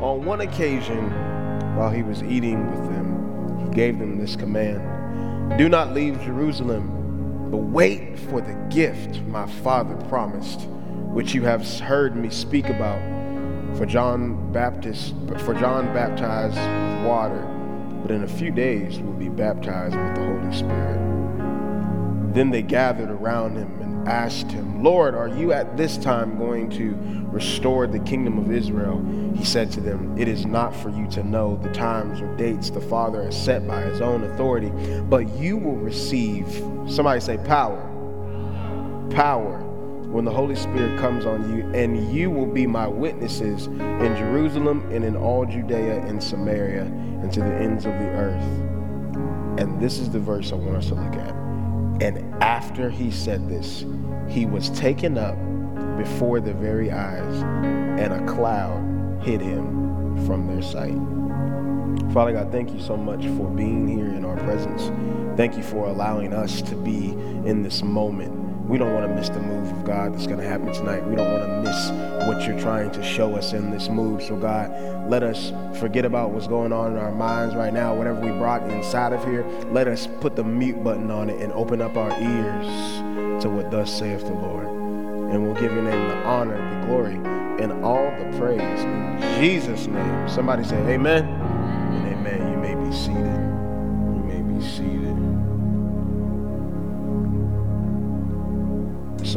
[0.00, 1.10] on one occasion,
[1.76, 7.48] while he was eating with them, he gave them this command Do not leave Jerusalem,
[7.50, 10.68] but wait for the gift my Father promised,
[11.12, 13.00] which you have heard me speak about.
[13.76, 17.42] For John Baptist, for John baptized with water,
[18.02, 20.98] but in a few days will be baptized with the Holy Spirit.
[22.34, 26.96] Then they gathered around him asked him, Lord, are you at this time going to
[27.30, 29.04] restore the kingdom of Israel?
[29.36, 32.70] He said to them, It is not for you to know the times or dates
[32.70, 34.70] the Father has set by his own authority,
[35.02, 36.48] but you will receive,
[36.88, 37.84] somebody say, power.
[39.10, 39.64] Power
[40.08, 44.88] when the Holy Spirit comes on you, and you will be my witnesses in Jerusalem
[44.90, 48.42] and in all Judea and Samaria and to the ends of the earth.
[49.60, 51.34] And this is the verse I want us to look at.
[52.00, 53.84] And after he said this,
[54.28, 55.36] he was taken up
[55.96, 57.42] before their very eyes,
[58.00, 60.94] and a cloud hid him from their sight.
[62.12, 64.90] Father God, thank you so much for being here in our presence.
[65.36, 67.10] Thank you for allowing us to be
[67.46, 68.37] in this moment
[68.68, 71.02] we don't want to miss the move of God that's going to happen tonight.
[71.06, 74.22] We don't want to miss what you're trying to show us in this move.
[74.22, 74.70] So, God,
[75.08, 78.62] let us forget about what's going on in our minds right now, whatever we brought
[78.70, 79.46] inside of here.
[79.72, 83.70] Let us put the mute button on it and open up our ears to what
[83.70, 84.66] thus saith the Lord.
[84.66, 87.14] And we'll give your name the honor, the glory,
[87.62, 88.60] and all the praise.
[88.60, 90.28] In Jesus' name.
[90.28, 91.37] Somebody say, Amen.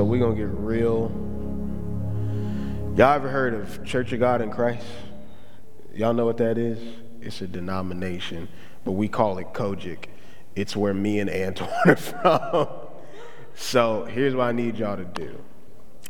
[0.02, 1.12] So we're going to get real.
[2.98, 4.84] Y'all ever heard of Church of God in Christ?
[5.94, 6.80] Y'all know what that is?
[7.22, 8.50] It's a denomination,
[8.84, 10.06] but we call it COGIC.
[10.56, 12.68] It's where me and Antoine are from.
[13.54, 15.40] so here's what I need y'all to do.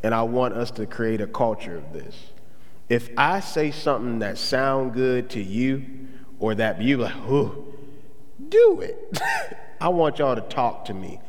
[0.03, 2.15] And I want us to create a culture of this.
[2.87, 6.07] If I say something that sound good to you,
[6.39, 7.13] or that you like,
[8.47, 9.21] do it.
[9.81, 11.19] I want y'all to talk to me.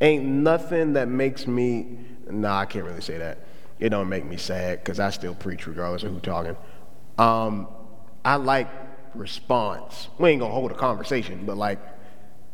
[0.00, 1.98] Ain't nothing that makes me,
[2.30, 3.38] nah, I can't really say that.
[3.80, 6.56] It don't make me sad because I still preach regardless of who talking.
[7.16, 7.68] Um,
[8.24, 8.68] I like
[9.14, 10.08] response.
[10.18, 11.80] We ain't gonna hold a conversation, but like,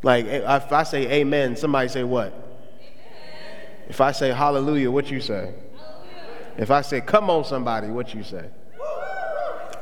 [0.02, 2.32] like if I say amen, somebody say what?
[2.32, 3.66] Amen.
[3.88, 5.54] If I say hallelujah, what you say?
[5.76, 6.54] Hallelujah.
[6.58, 8.48] If I say come on somebody, what you say?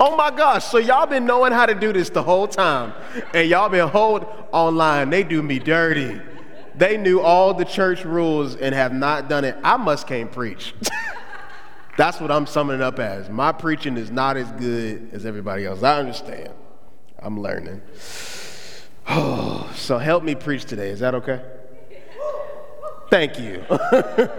[0.00, 2.92] Oh my gosh, so y'all been knowing how to do this the whole time.
[3.34, 5.10] And y'all been hold online.
[5.10, 6.20] They do me dirty
[6.77, 9.56] they knew all the church rules and have not done it.
[9.62, 10.75] I must can't preach.
[11.97, 13.28] That's what I'm summing it up as.
[13.28, 15.83] My preaching is not as good as everybody else.
[15.83, 16.50] I understand.
[17.19, 17.83] I'm learning.
[19.09, 20.88] Oh, so help me preach today.
[20.88, 21.43] Is that okay?
[23.10, 23.65] Thank you.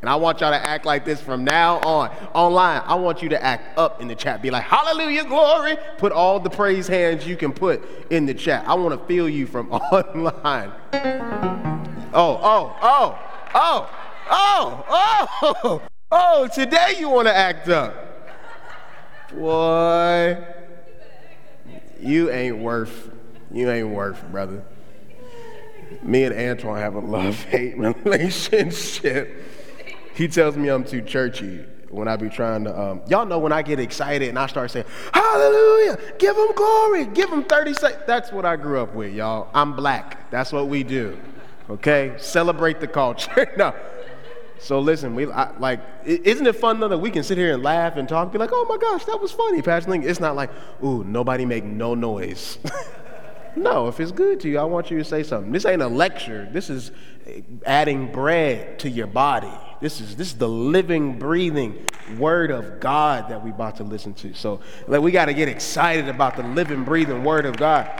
[0.00, 2.10] And I want y'all to act like this from now on.
[2.32, 4.40] Online, I want you to act up in the chat.
[4.40, 5.76] Be like, hallelujah, glory.
[5.98, 8.66] Put all the praise hands you can put in the chat.
[8.66, 10.72] I want to feel you from online.
[12.12, 13.18] Oh, oh, oh,
[13.54, 13.90] oh,
[14.30, 14.84] oh,
[15.42, 18.06] oh, oh, today you want to act up.
[19.34, 20.42] Boy,
[22.00, 23.10] you ain't worth,
[23.52, 24.64] you ain't worth, brother.
[26.02, 29.49] Me and Antoine have a love-hate relationship
[30.20, 32.78] he tells me I'm too churchy when I be trying to.
[32.78, 37.06] Um, y'all know when I get excited and I start saying, Hallelujah, give him glory,
[37.06, 38.02] give him 30 seconds.
[38.06, 39.48] That's what I grew up with, y'all.
[39.54, 40.30] I'm black.
[40.30, 41.18] That's what we do.
[41.70, 42.12] Okay?
[42.18, 43.50] Celebrate the culture.
[43.56, 43.74] no.
[44.58, 47.62] So listen, we I, like, isn't it fun though that we can sit here and
[47.62, 50.04] laugh and talk, and be like, oh my gosh, that was funny, Pastor Link.
[50.04, 50.50] It's not like,
[50.84, 52.58] ooh, nobody make no noise.
[53.56, 55.52] no, if it's good to you, I want you to say something.
[55.52, 56.48] This ain't a lecture.
[56.52, 56.92] This is
[57.66, 59.52] adding bread to your body.
[59.80, 61.84] This is this is the living, breathing
[62.18, 64.34] word of God that we're about to listen to.
[64.34, 67.90] So like, we got to get excited about the living, breathing word of God.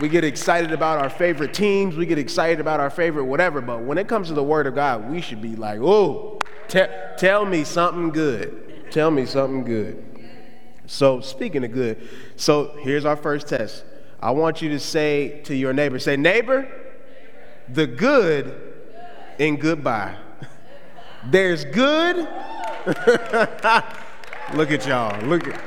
[0.00, 1.96] We get excited about our favorite teams.
[1.96, 3.60] We get excited about our favorite whatever.
[3.60, 6.86] But when it comes to the word of God, we should be like, oh, te-
[7.16, 8.90] tell me something good.
[8.90, 10.02] Tell me something good.
[10.86, 13.84] So speaking of good, so here's our first test.
[14.20, 16.68] I want you to say to your neighbor, say, neighbor,
[17.68, 18.74] the good
[19.38, 20.16] in goodbye.
[21.26, 22.16] There's good.
[24.54, 25.20] Look at y'all.
[25.22, 25.60] Look at.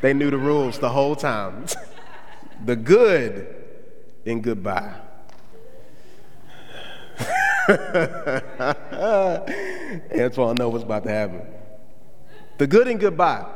[0.00, 1.66] They knew the rules the whole time.
[2.64, 3.54] the good
[4.24, 4.94] in goodbye.
[10.18, 11.46] Antoine know what's about to happen.
[12.58, 13.46] The good and goodbye.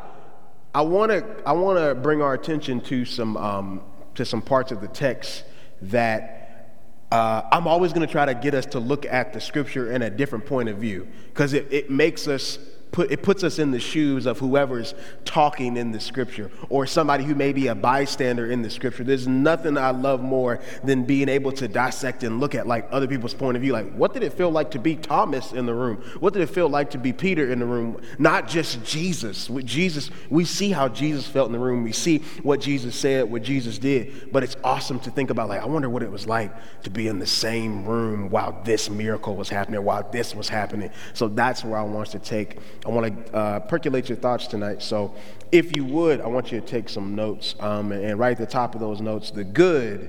[0.76, 3.80] I want to I want to bring our attention to some um,
[4.14, 5.44] to some parts of the text
[5.80, 6.76] that
[7.10, 10.02] uh, I'm always going to try to get us to look at the scripture in
[10.02, 12.58] a different point of view because it, it makes us
[12.96, 14.94] put, it puts us in the shoes of whoever's
[15.26, 19.04] talking in the scripture or somebody who may be a bystander in the scripture.
[19.04, 23.06] There's nothing I love more than being able to dissect and look at like other
[23.06, 23.74] people's point of view.
[23.74, 25.98] Like, what did it feel like to be Thomas in the room?
[26.20, 28.00] What did it feel like to be Peter in the room?
[28.18, 29.50] Not just Jesus.
[29.50, 31.84] With Jesus, we see how Jesus felt in the room.
[31.84, 34.32] We see what Jesus said, what Jesus did.
[34.32, 36.50] But it's awesome to think about, like, I wonder what it was like
[36.84, 40.90] to be in the same room while this miracle was happening, while this was happening.
[41.12, 44.80] So that's where I want to take I want to uh, percolate your thoughts tonight.
[44.80, 45.14] So,
[45.50, 48.38] if you would, I want you to take some notes um, and, and write at
[48.38, 50.08] the top of those notes the good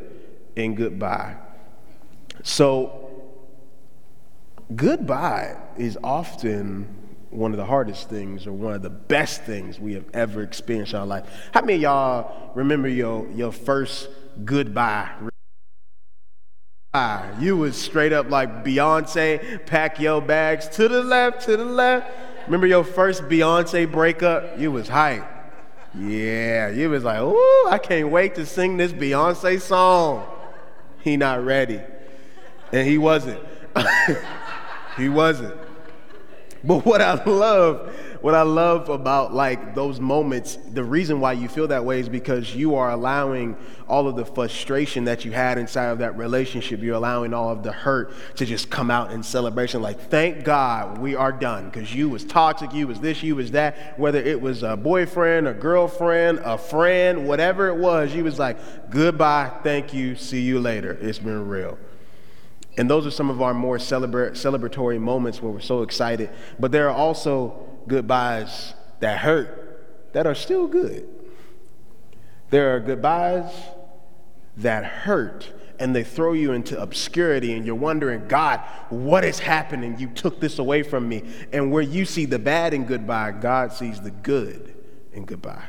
[0.56, 1.35] and goodbye.
[2.44, 3.09] So,
[4.75, 6.88] goodbye is often
[7.31, 10.94] one of the hardest things or one of the best things we have ever experienced
[10.94, 11.25] in our life.
[11.53, 14.07] How many of y'all remember your, your first
[14.45, 15.09] goodbye?
[17.39, 22.09] You was straight up like Beyonce, pack your bags to the left, to the left.
[22.47, 24.57] Remember your first Beyonce breakup?
[24.57, 25.25] You was hype.
[25.94, 30.25] Yeah, you was like, ooh, I can't wait to sing this Beyonce song.
[31.01, 31.81] He not ready.
[32.71, 33.41] And he wasn't.
[34.97, 35.55] he wasn't.
[36.63, 41.48] But what I love what I love about like those moments, the reason why you
[41.48, 45.58] feel that way is because you are allowing all of the frustration that you had
[45.58, 46.81] inside of that relationship.
[46.81, 49.81] You're allowing all of the hurt to just come out in celebration.
[49.81, 53.52] Like, thank God we are done because you was toxic, you was this, you was
[53.52, 53.98] that.
[54.00, 58.58] Whether it was a boyfriend, a girlfriend, a friend, whatever it was, you was like,
[58.90, 60.98] goodbye, thank you, see you later.
[61.02, 61.78] It's been real.
[62.78, 66.30] And those are some of our more celebratory moments where we're so excited.
[66.60, 71.07] But there are also goodbyes that hurt that are still good.
[72.50, 73.51] There are goodbyes
[74.57, 79.98] that hurt and they throw you into obscurity and you're wondering, God, what is happening?
[80.00, 81.24] You took this away from me.
[81.54, 84.75] And where you see the bad in goodbye, God sees the good
[85.13, 85.66] in goodbye.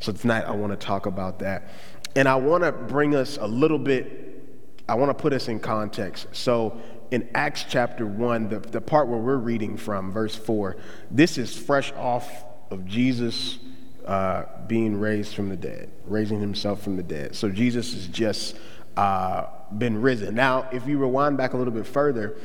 [0.00, 1.68] So tonight I want to talk about that.
[2.16, 4.42] And I want to bring us a little bit,
[4.88, 6.28] I want to put us in context.
[6.32, 6.80] So
[7.14, 10.76] in Acts chapter 1, the, the part where we're reading from, verse 4,
[11.12, 13.58] this is fresh off of Jesus
[14.04, 17.36] uh, being raised from the dead, raising himself from the dead.
[17.36, 18.56] So Jesus has just
[18.96, 19.46] uh,
[19.78, 20.34] been risen.
[20.34, 22.36] Now, if you rewind back a little bit further,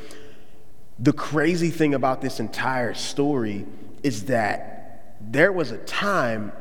[1.00, 3.66] the crazy thing about this entire story
[4.04, 6.52] is that there was a time,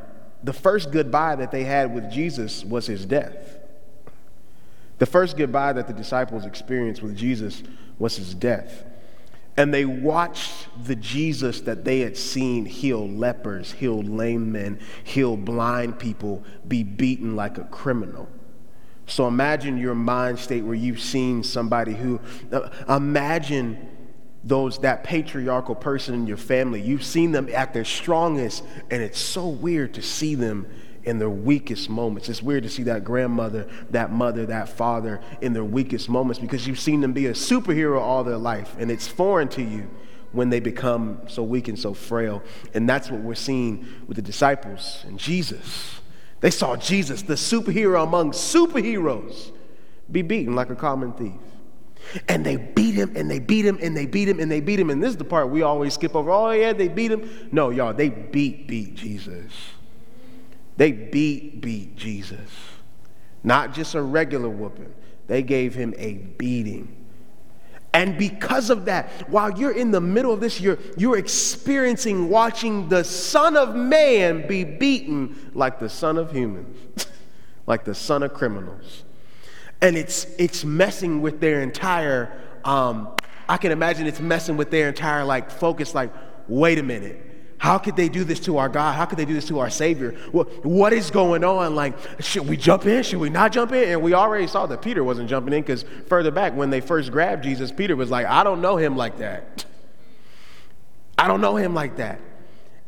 [0.43, 3.59] the first goodbye that they had with Jesus was his death.
[4.97, 7.63] The first goodbye that the disciples experienced with Jesus
[7.99, 8.85] was his death.
[9.57, 15.37] And they watched the Jesus that they had seen heal lepers, heal lame men, heal
[15.37, 18.29] blind people be beaten like a criminal.
[19.07, 22.21] So imagine your mind state where you've seen somebody who,
[22.53, 23.89] uh, imagine
[24.45, 26.81] those that patriarchal person in your family.
[26.81, 30.67] You've seen them at their strongest, and it's so weird to see them
[31.09, 32.29] in their weakest moments.
[32.29, 36.67] It's weird to see that grandmother, that mother, that father in their weakest moments because
[36.67, 39.89] you've seen them be a superhero all their life, and it's foreign to you
[40.33, 42.43] when they become so weak and so frail.
[42.75, 46.01] And that's what we're seeing with the disciples and Jesus.
[46.41, 49.51] They saw Jesus, the superhero among superheroes,
[50.13, 51.41] be beaten like a common thief.
[52.29, 54.79] And they beat him and they beat him and they beat him and they beat
[54.79, 54.91] him.
[54.91, 56.31] And this is the part we always skip over.
[56.31, 57.49] Oh, yeah, they beat him.
[57.51, 59.53] No, y'all, they beat, beat Jesus.
[60.79, 62.39] They beat, beat Jesus.
[63.43, 64.95] Not just a regular whooping,
[65.27, 66.95] they gave him a beating.
[67.93, 72.89] And because of that, while you're in the middle of this, you're, you're experiencing watching
[72.89, 76.77] the Son of Man be beaten like the Son of humans,
[77.67, 79.03] like the Son of criminals.
[79.81, 83.17] And it's, it's messing with their entire, um,
[83.49, 86.13] I can imagine it's messing with their entire like focus, like,
[86.47, 87.28] wait a minute.
[87.59, 88.93] How could they do this to our God?
[88.93, 90.13] How could they do this to our Savior?
[90.31, 91.75] What, what is going on?
[91.75, 93.03] Like, should we jump in?
[93.03, 93.89] Should we not jump in?
[93.89, 97.11] And we already saw that Peter wasn't jumping in because further back, when they first
[97.11, 99.65] grabbed Jesus, Peter was like, I don't know him like that.
[101.19, 102.21] I don't know him like that.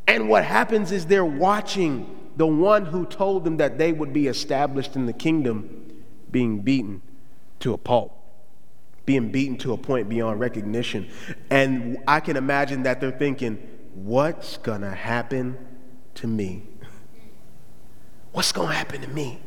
[0.06, 4.28] And what happens is they're watching the one who told them that they would be
[4.28, 7.02] established in the kingdom being beaten
[7.58, 8.16] to a pulp
[9.10, 11.10] being beaten to a point beyond recognition.
[11.50, 13.58] And I can imagine that they're thinking,
[13.94, 15.56] what's going to happen
[16.14, 16.62] to me?
[18.32, 19.40] What's going to happen to me?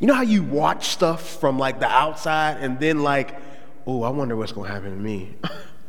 [0.00, 3.40] You know how you watch stuff from like the outside and then like,
[3.86, 5.36] oh, I wonder what's going to happen to me.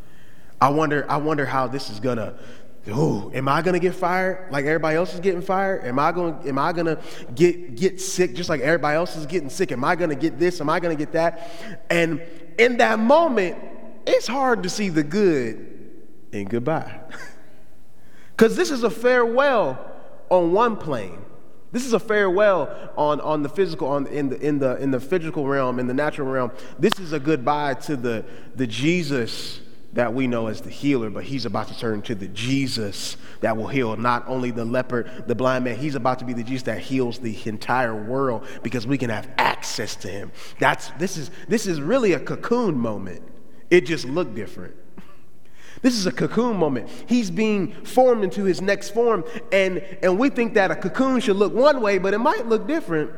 [0.61, 2.33] I wonder I wonder how this is going to
[2.89, 5.83] Oh, am I gonna get fired like everybody else is getting fired?
[5.83, 7.01] Am I going am I gonna
[7.35, 9.71] get get sick just like everybody else is getting sick?
[9.71, 10.61] Am I gonna get this?
[10.61, 11.51] Am I gonna get that?
[11.89, 12.21] And
[12.57, 13.57] in that moment,
[14.05, 15.67] it's hard to see the good
[16.31, 17.01] and goodbye.
[18.37, 19.79] Because this is a farewell
[20.29, 21.25] on one plane.
[21.71, 24.99] This is a farewell on, on the physical, on, in, the, in, the, in the
[24.99, 26.51] physical realm, in the natural realm.
[26.77, 28.23] This is a goodbye to the,
[28.55, 29.59] the Jesus
[29.93, 33.57] that we know as the healer, but he's about to turn to the Jesus that
[33.57, 36.63] will heal not only the leopard, the blind man, he's about to be the Jesus
[36.63, 40.31] that heals the entire world because we can have access to him.
[40.59, 43.23] That's, this, is, this is really a cocoon moment.
[43.71, 44.75] It just looked different.
[45.81, 46.89] This is a cocoon moment.
[47.07, 51.35] He's being formed into his next form, and, and we think that a cocoon should
[51.35, 53.11] look one way, but it might look different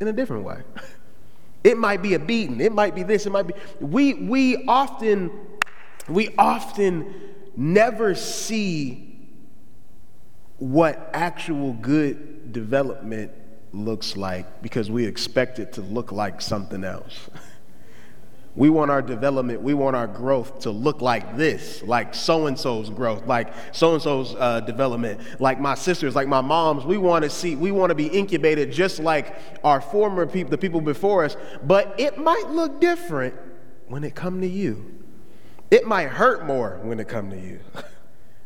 [0.00, 0.62] in a different way.
[1.64, 3.54] It might be a beating, it might be this, it might be.
[3.80, 5.30] We, we often,
[6.08, 7.14] we often
[7.56, 9.28] never see
[10.58, 13.32] what actual good development
[13.72, 17.28] looks like because we expect it to look like something else.
[18.58, 22.58] We want our development, we want our growth to look like this, like so and
[22.58, 26.84] so's growth, like so and so's uh, development, like my sisters, like my moms.
[26.84, 30.58] We want to see, we want to be incubated just like our former people, the
[30.58, 33.36] people before us, but it might look different
[33.86, 35.04] when it come to you.
[35.70, 37.60] It might hurt more when it come to you.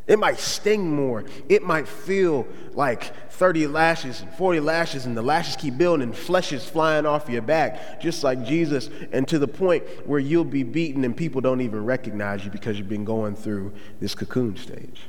[0.05, 1.23] It might sting more.
[1.47, 6.15] It might feel like 30 lashes and 40 lashes, and the lashes keep building, and
[6.15, 10.43] flesh is flying off your back, just like Jesus, and to the point where you'll
[10.43, 14.57] be beaten and people don't even recognize you because you've been going through this cocoon
[14.57, 15.01] stage.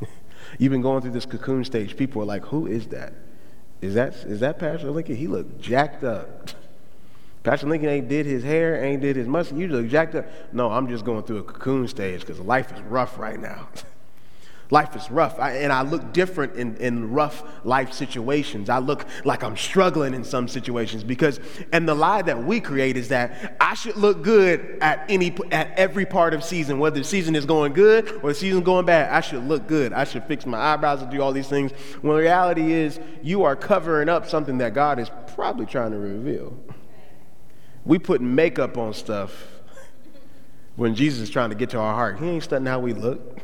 [0.58, 1.96] you've been going through this cocoon stage.
[1.96, 3.12] People are like, Who is that?
[3.80, 5.14] Is that, is that Pastor Lincoln?
[5.14, 6.50] He looked jacked up.
[7.44, 9.58] Pastor Lincoln ain't did his hair, ain't did his mustache.
[9.58, 10.26] You look jacked up.
[10.52, 13.68] No, I'm just going through a cocoon stage because life is rough right now.
[14.70, 18.70] Life is rough, I, and I look different in, in rough life situations.
[18.70, 21.38] I look like I'm struggling in some situations because,
[21.70, 25.70] and the lie that we create is that I should look good at any at
[25.76, 29.12] every part of season, whether the season is going good or the season going bad.
[29.12, 29.92] I should look good.
[29.92, 31.72] I should fix my eyebrows and do all these things.
[32.00, 36.56] When reality is, you are covering up something that God is probably trying to reveal.
[37.84, 39.46] We put makeup on stuff
[40.76, 42.18] when Jesus is trying to get to our heart.
[42.18, 43.40] He ain't studying how we look.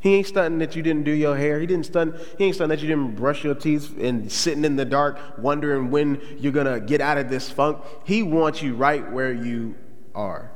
[0.00, 1.60] He ain't stunting that you didn't do your hair.
[1.60, 2.18] He didn't stun.
[2.38, 5.90] He ain't stunting that you didn't brush your teeth and sitting in the dark wondering
[5.90, 7.78] when you're gonna get out of this funk.
[8.04, 9.74] He wants you right where you
[10.14, 10.50] are.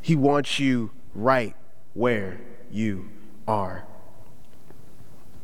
[0.00, 1.56] He wants you right
[1.94, 2.40] where
[2.70, 3.10] you
[3.48, 3.84] are.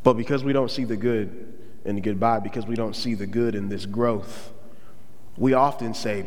[0.04, 3.26] But because we don't see the good in the goodbye, because we don't see the
[3.26, 4.52] good in this growth,
[5.36, 6.26] we often say,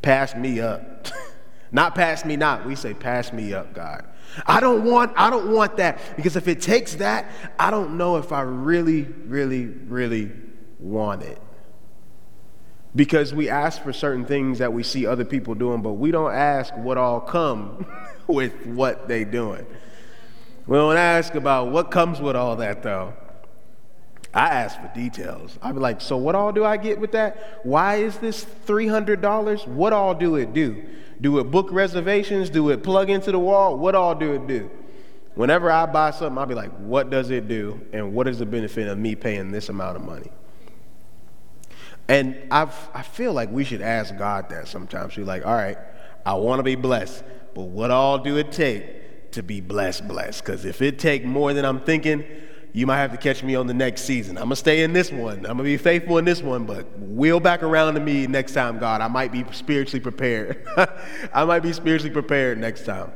[0.00, 1.08] "Pass me up."
[1.72, 2.64] not pass me not.
[2.64, 4.04] We say, "Pass me up, God."
[4.46, 8.16] I don't want I don't want that because if it takes that, I don't know
[8.16, 10.32] if I really really really
[10.78, 11.40] want it.
[12.94, 16.32] Because we ask for certain things that we see other people doing, but we don't
[16.32, 17.86] ask what all come
[18.26, 19.66] with what they doing.
[20.66, 23.14] We don't ask about what comes with all that though.
[24.36, 25.58] I ask for details.
[25.62, 27.60] Be like, so what all do I get with that?
[27.62, 29.66] Why is this $300?
[29.66, 30.84] What all do it do?
[31.20, 32.50] Do it book reservations?
[32.50, 33.76] Do it plug into the wall?
[33.76, 34.70] What all do it do?
[35.34, 37.80] Whenever I buy something, I'll be like, what does it do?
[37.92, 40.30] And what is the benefit of me paying this amount of money?
[42.08, 45.16] And I've, I feel like we should ask God that sometimes.
[45.16, 45.76] We're like, all right,
[46.24, 47.22] I want to be blessed,
[47.54, 50.44] but what all do it take to be blessed, blessed?
[50.44, 52.24] Because if it take more than I'm thinking,
[52.76, 54.36] you might have to catch me on the next season.
[54.36, 55.38] I'm going to stay in this one.
[55.38, 58.52] I'm going to be faithful in this one, but wheel back around to me next
[58.52, 59.00] time, God.
[59.00, 60.62] I might be spiritually prepared.
[61.32, 63.12] I might be spiritually prepared next time.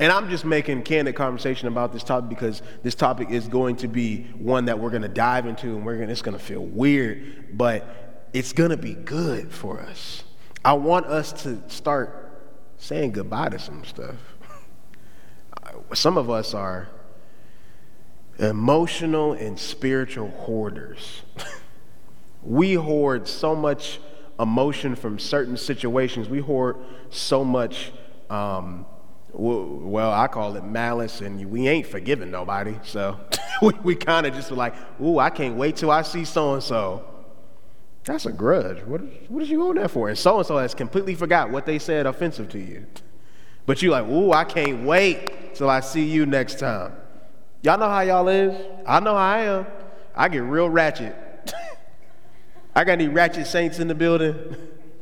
[0.00, 3.86] And I'm just making candid conversation about this topic because this topic is going to
[3.86, 6.64] be one that we're going to dive into and we're gonna, it's going to feel
[6.64, 10.24] weird, but it's going to be good for us.
[10.64, 12.42] I want us to start
[12.78, 14.16] saying goodbye to some stuff.
[15.94, 16.88] Some of us are
[18.38, 21.22] emotional and spiritual hoarders.
[22.42, 23.98] we hoard so much
[24.38, 26.28] emotion from certain situations.
[26.28, 26.76] We hoard
[27.10, 27.92] so much,
[28.30, 28.86] um,
[29.32, 32.76] well, I call it malice, and we ain't forgiving nobody.
[32.84, 33.18] So
[33.62, 36.62] we, we kind of just like, ooh, I can't wait till I see so and
[36.62, 37.04] so.
[38.04, 38.84] That's a grudge.
[38.84, 40.08] What, what is you on there for?
[40.08, 42.86] And so and so has completely forgot what they said offensive to you.
[43.66, 46.92] But you're like, ooh, I can't wait till I see you next time.
[47.66, 48.54] Y'all know how y'all is.
[48.86, 49.66] I know how I am.
[50.14, 51.16] I get real ratchet.
[52.76, 54.36] I got any ratchet saints in the building?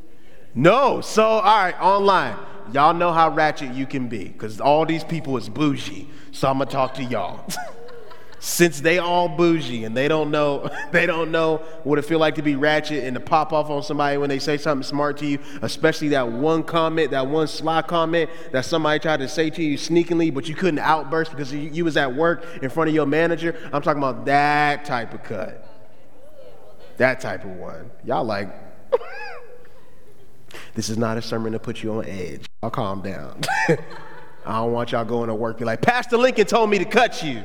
[0.54, 1.02] no.
[1.02, 2.38] So, all right, online.
[2.72, 6.08] Y'all know how ratchet you can be because all these people is bougie.
[6.32, 7.46] So I'm going to talk to y'all.
[8.44, 12.34] since they all bougie and they don't know they don't know what it feel like
[12.34, 15.24] to be ratchet and to pop off on somebody when they say something smart to
[15.24, 19.62] you especially that one comment that one sly comment that somebody tried to say to
[19.62, 22.94] you sneakingly but you couldn't outburst because you, you was at work in front of
[22.94, 23.56] your manager?
[23.72, 25.66] I'm talking about that type of cut.
[26.98, 27.90] That type of one.
[28.04, 28.54] Y'all like
[30.74, 32.44] this is not a sermon to put you on edge.
[32.62, 33.40] I'll calm down.
[34.46, 37.22] I don't want y'all going to work be like pastor lincoln told me to cut
[37.22, 37.42] you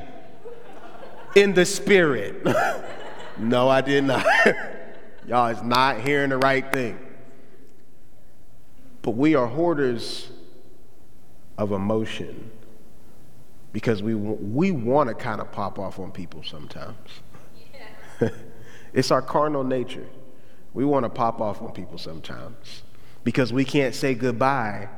[1.34, 2.46] in the spirit.
[3.38, 4.26] no, I did not.
[5.26, 6.98] Y'all is not hearing the right thing.
[9.02, 10.30] But we are hoarders
[11.56, 12.50] of emotion
[13.72, 16.96] because we, we want to kind of pop off on people sometimes.
[18.20, 18.30] Yeah.
[18.92, 20.06] it's our carnal nature.
[20.74, 22.82] We want to pop off on people sometimes
[23.24, 24.88] because we can't say goodbye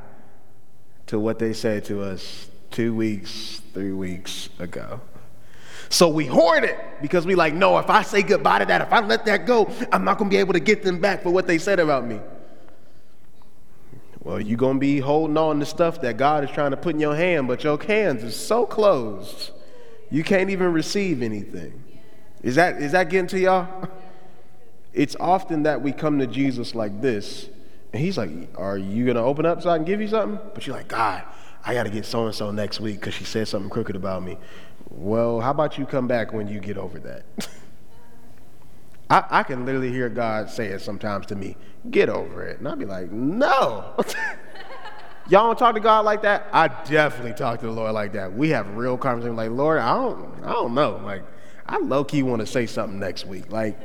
[1.07, 4.99] to what they said to us two weeks, three weeks ago.
[5.89, 8.93] So we hoard it because we like, no, if I say goodbye to that, if
[8.93, 11.29] I let that go, I'm not going to be able to get them back for
[11.29, 12.19] what they said about me.
[14.23, 16.95] Well, you're going to be holding on to stuff that God is trying to put
[16.95, 19.51] in your hand, but your hands are so closed,
[20.09, 21.83] you can't even receive anything.
[22.41, 23.89] Is that, is that getting to y'all?
[24.93, 27.49] It's often that we come to Jesus like this,
[27.91, 30.39] and he's like, Are you going to open up so I can give you something?
[30.53, 31.23] But you're like, God,
[31.65, 34.21] I got to get so and so next week because she said something crooked about
[34.21, 34.37] me.
[34.89, 37.23] Well, how about you come back when you get over that?
[39.09, 41.57] I, I, can literally hear God say it sometimes to me,
[41.91, 42.59] get over it.
[42.59, 43.95] And I'd be like, no.
[45.29, 46.47] Y'all don't talk to God like that?
[46.51, 48.33] I definitely talk to the Lord like that.
[48.33, 50.99] We have real conversations like, Lord, I don't, I don't know.
[51.03, 51.23] Like,
[51.65, 53.51] I low key want to say something next week.
[53.51, 53.79] Like,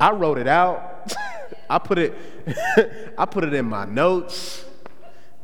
[0.00, 1.12] I wrote it out.
[1.70, 2.14] I put it,
[3.18, 4.64] I put it in my notes.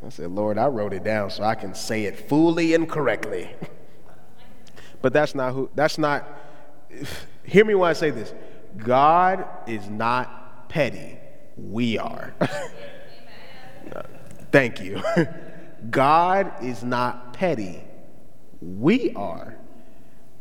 [0.05, 3.51] I said, Lord, I wrote it down so I can say it fully and correctly.
[5.05, 6.27] But that's not who, that's not,
[7.43, 8.33] hear me when I say this.
[8.79, 11.19] God is not petty.
[11.59, 12.33] We are.
[14.51, 15.03] Thank you.
[15.91, 17.85] God is not petty.
[18.63, 19.59] We are.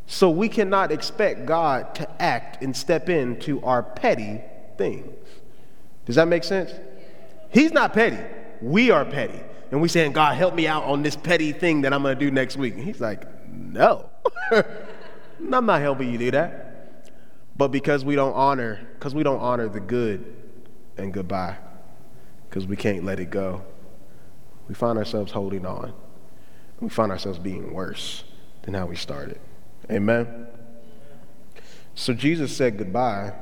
[0.06, 4.40] So we cannot expect God to act and step into our petty
[4.78, 5.12] things.
[6.06, 6.72] Does that make sense?
[7.50, 8.24] He's not petty.
[8.62, 9.42] We are petty.
[9.72, 12.26] And we saying, God, help me out on this petty thing that I'm going to
[12.26, 12.76] do next week.
[12.76, 14.10] And he's like, no.
[14.52, 17.10] I'm not helping you do that.
[17.56, 20.36] But because we don't honor, because we don't honor the good
[20.98, 21.58] and goodbye,
[22.50, 23.64] because we can't let it go,
[24.68, 25.94] we find ourselves holding on.
[26.80, 28.24] We find ourselves being worse
[28.64, 29.40] than how we started.
[29.90, 30.48] Amen.
[31.96, 33.34] So Jesus said goodbye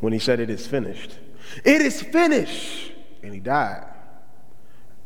[0.00, 1.18] when he said, It is finished.
[1.64, 2.92] It is finished.
[3.22, 3.86] And he died.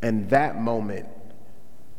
[0.03, 1.09] And that moment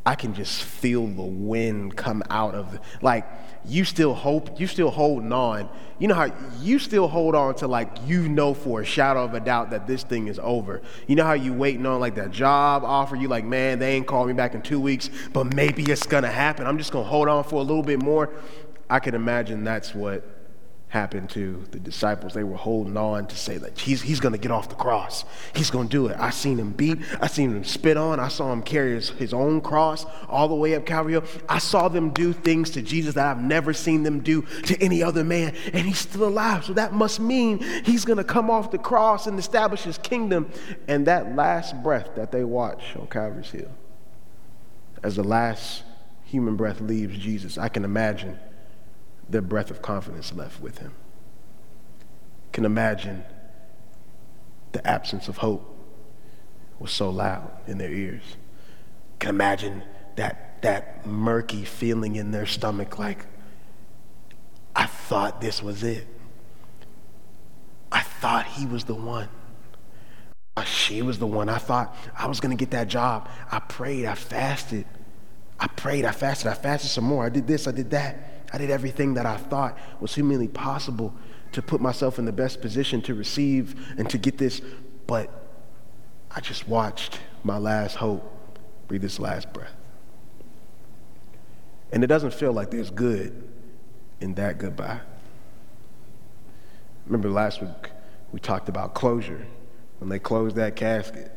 [0.09, 3.27] I can just feel the wind come out of like
[3.63, 5.69] you still hope, you still holding on.
[5.99, 9.35] You know how you still hold on to like you know for a shadow of
[9.35, 10.81] a doubt that this thing is over.
[11.05, 14.07] You know how you waiting on like that job offer, you like, man, they ain't
[14.07, 16.65] called me back in two weeks, but maybe it's gonna happen.
[16.65, 18.33] I'm just gonna hold on for a little bit more.
[18.89, 20.38] I can imagine that's what
[20.89, 22.34] happened to the disciples.
[22.34, 25.23] They were holding on to say that he's, he's going to get off the cross.
[25.54, 26.17] He's going to do it.
[26.19, 26.97] I seen him beat.
[27.21, 28.19] I seen him spit on.
[28.19, 31.13] I saw him carry his, his own cross all the way up Calvary.
[31.13, 31.23] Hill.
[31.47, 35.04] I saw them do things to Jesus that I've never seen them do to any
[35.04, 36.65] other man, and he's still alive.
[36.65, 40.49] So that must mean he's going to come off the cross and establish his kingdom.
[40.88, 43.71] And that last breath that they watch on Calvary's Hill,
[45.04, 45.84] as the last
[46.23, 48.39] human breath leaves Jesus, I can imagine
[49.29, 50.93] their breath of confidence left with him.
[52.51, 53.23] Can imagine
[54.71, 55.75] the absence of hope
[56.79, 58.37] was so loud in their ears.
[59.19, 59.83] Can imagine
[60.15, 63.25] that, that murky feeling in their stomach like,
[64.75, 66.07] I thought this was it.
[67.91, 69.29] I thought he was the one.
[70.65, 71.49] She was the one.
[71.49, 73.29] I thought I was going to get that job.
[73.51, 74.85] I prayed, I fasted.
[75.59, 77.25] I prayed, I fasted, I fasted some more.
[77.25, 78.38] I did this, I did that.
[78.51, 81.13] I did everything that I thought was humanly possible
[81.51, 84.62] to put myself in the best position to receive and to get this,
[85.07, 85.29] but
[86.31, 88.35] I just watched my last hope
[88.88, 89.75] breathe its last breath.
[91.91, 93.47] And it doesn't feel like there's good
[94.19, 95.01] in that goodbye.
[97.05, 97.91] Remember last week
[98.31, 99.45] we talked about closure
[99.99, 101.31] when they closed that casket.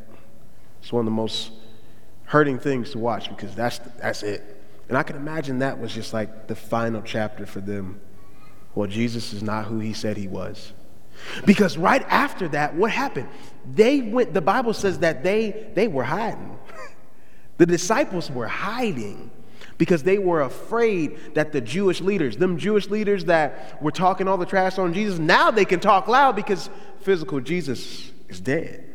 [0.80, 1.52] It's one of the most
[2.24, 4.61] hurting things to watch because that's, that's it.
[4.92, 7.98] And I can imagine that was just like the final chapter for them.
[8.74, 10.74] Well, Jesus is not who he said he was.
[11.46, 13.30] Because right after that, what happened?
[13.74, 16.58] They went, the Bible says that they, they were hiding.
[17.56, 19.30] the disciples were hiding.
[19.78, 24.36] because they were afraid that the Jewish leaders, them Jewish leaders that were talking all
[24.36, 26.68] the trash on Jesus, now they can talk loud because
[27.00, 28.91] physical Jesus is dead.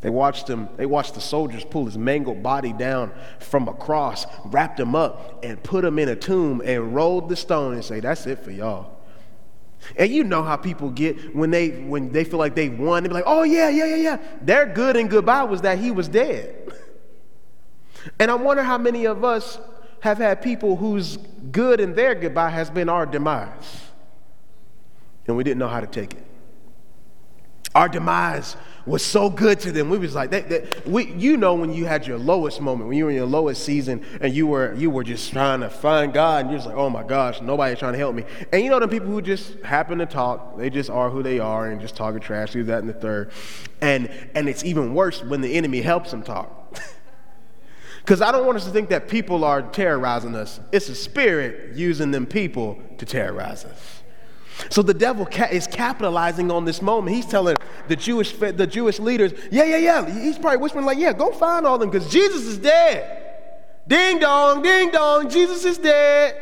[0.00, 4.26] They watched him, they watched the soldiers pull his mangled body down from a cross,
[4.46, 8.00] wrapped him up, and put him in a tomb and rolled the stone and say,
[8.00, 9.00] That's it for y'all.
[9.96, 13.08] And you know how people get when they when they feel like they won, they
[13.08, 14.18] be like, oh yeah, yeah, yeah, yeah.
[14.42, 16.72] Their good and goodbye was that he was dead.
[18.18, 19.58] And I wonder how many of us
[20.00, 21.18] have had people whose
[21.52, 23.82] good and their goodbye has been our demise.
[25.26, 26.24] And we didn't know how to take it.
[27.74, 28.56] Our demise
[28.90, 29.88] was so good to them.
[29.88, 32.98] We was like, they, they, we, you know, when you had your lowest moment, when
[32.98, 36.12] you were in your lowest season, and you were you were just trying to find
[36.12, 38.24] God, and you're just like, oh my gosh, nobody's trying to help me.
[38.52, 41.38] And you know the people who just happen to talk, they just are who they
[41.38, 43.30] are, and just talking trash, do that and the third.
[43.80, 46.78] And and it's even worse when the enemy helps them talk.
[48.00, 50.58] Because I don't want us to think that people are terrorizing us.
[50.72, 53.99] It's a spirit using them people to terrorize us.
[54.68, 57.16] So the devil ca- is capitalizing on this moment.
[57.16, 57.56] He's telling
[57.88, 60.20] the Jewish, the Jewish leaders, yeah, yeah, yeah.
[60.20, 63.16] He's probably whispering, like, yeah, go find all them because Jesus is dead.
[63.88, 66.36] Ding dong, ding dong, Jesus is dead.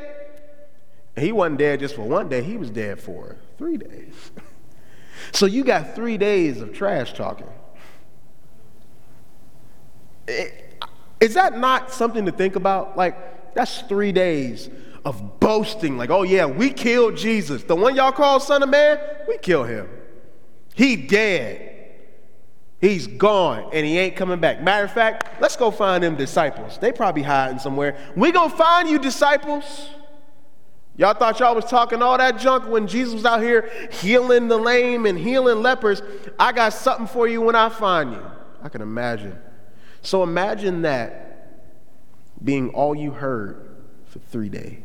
[1.17, 4.31] He wasn't dead just for one day, he was dead for three days.
[5.33, 7.47] so you got three days of trash talking.
[11.21, 12.97] Is that not something to think about?
[12.97, 14.69] Like, that's three days
[15.09, 17.63] of boasting, like, oh yeah, we killed Jesus.
[17.65, 19.89] The one y'all call Son of Man, we killed him.
[20.75, 21.77] He dead.
[22.79, 24.63] He's gone and he ain't coming back.
[24.63, 26.77] Matter of fact, let's go find them disciples.
[26.77, 27.97] They probably hiding somewhere.
[28.17, 29.89] We gonna find you disciples.
[30.99, 34.59] Y'all thought y'all was talking all that junk when Jesus was out here healing the
[34.59, 36.03] lame and healing lepers.
[36.39, 38.23] I got something for you when I find you.
[38.63, 39.39] I can imagine.
[40.03, 41.65] So imagine that
[42.45, 43.65] being all you heard
[44.05, 44.83] for three days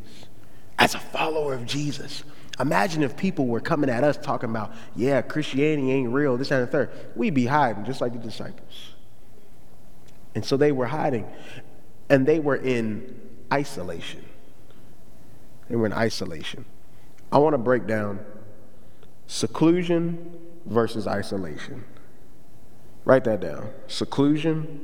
[0.84, 2.26] as a follower of Jesus.
[2.60, 6.62] Imagine if people were coming at us talking about, yeah, Christianity ain't real, this, and
[6.62, 6.92] the third.
[7.16, 8.94] We'd be hiding just like the disciples.
[10.36, 11.26] And so they were hiding,
[12.10, 13.18] and they were in
[13.52, 14.26] isolation.
[15.70, 16.66] They were in isolation.
[17.32, 18.20] I want to break down
[19.26, 21.86] seclusion versus isolation.
[23.06, 23.70] Write that down.
[23.88, 24.82] Seclusion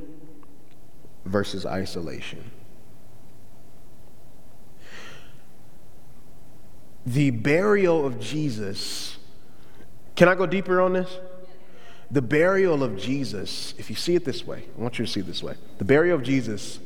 [1.26, 2.50] versus isolation.
[7.06, 9.18] The burial of Jesus.
[10.16, 11.18] Can I go deeper on this?
[12.10, 15.20] The burial of Jesus, if you see it this way, I want you to see
[15.20, 15.54] this way.
[15.78, 16.80] The burial of Jesus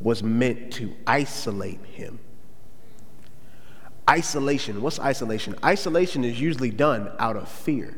[0.00, 2.18] was meant to isolate him.
[4.08, 5.54] Isolation, what's isolation?
[5.64, 7.96] Isolation is usually done out of fear.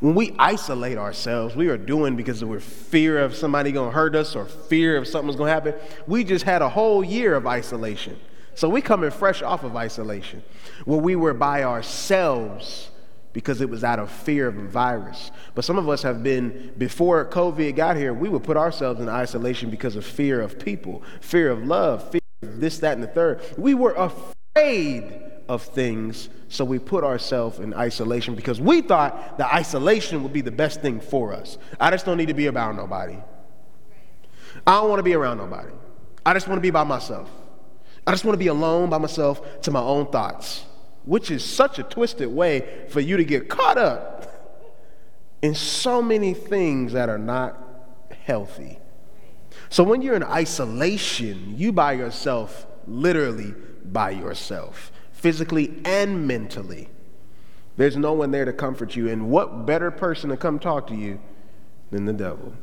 [0.00, 4.16] When we isolate ourselves, we are doing because we're fear of somebody going to hurt
[4.16, 5.74] us or fear of something's going to happen.
[6.06, 8.18] We just had a whole year of isolation.
[8.54, 10.42] So we coming fresh off of isolation,
[10.84, 12.90] where we were by ourselves
[13.32, 15.30] because it was out of fear of a virus.
[15.54, 19.08] But some of us have been, before COVID got here, we would put ourselves in
[19.08, 23.06] isolation because of fear of people, fear of love, fear of this, that, and the
[23.06, 23.40] third.
[23.56, 29.52] We were afraid of things, so we put ourselves in isolation because we thought the
[29.52, 31.58] isolation would be the best thing for us.
[31.80, 33.16] I just don't need to be around nobody.
[34.66, 35.72] I don't want to be around nobody.
[36.24, 37.30] I just want to be by myself.
[38.06, 40.64] I just want to be alone by myself to my own thoughts,
[41.04, 44.52] which is such a twisted way for you to get caught up
[45.42, 47.58] in so many things that are not
[48.24, 48.78] healthy.
[49.68, 56.88] So when you're in isolation, you by yourself, literally by yourself, physically and mentally.
[57.76, 59.08] There's no one there to comfort you.
[59.08, 61.20] And what better person to come talk to you
[61.90, 62.54] than the devil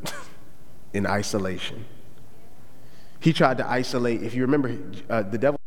[0.94, 1.86] in isolation?
[3.20, 4.78] He tried to isolate, if you remember,
[5.10, 5.60] uh, the devil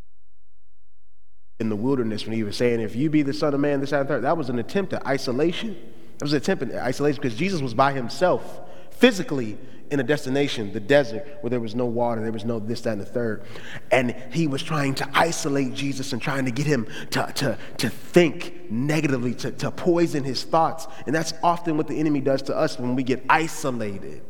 [1.61, 3.93] in the wilderness when he was saying, If you be the Son of Man, this,
[3.93, 5.77] and third, that was an attempt at isolation.
[6.19, 8.61] That was an attempt at isolation because Jesus was by himself,
[8.91, 9.59] physically
[9.91, 12.93] in a destination, the desert, where there was no water, there was no this, that,
[12.93, 13.43] and the third.
[13.91, 17.89] And he was trying to isolate Jesus and trying to get him to, to, to
[17.91, 20.87] think negatively, to, to poison his thoughts.
[21.07, 24.23] And that's often what the enemy does to us when we get isolated.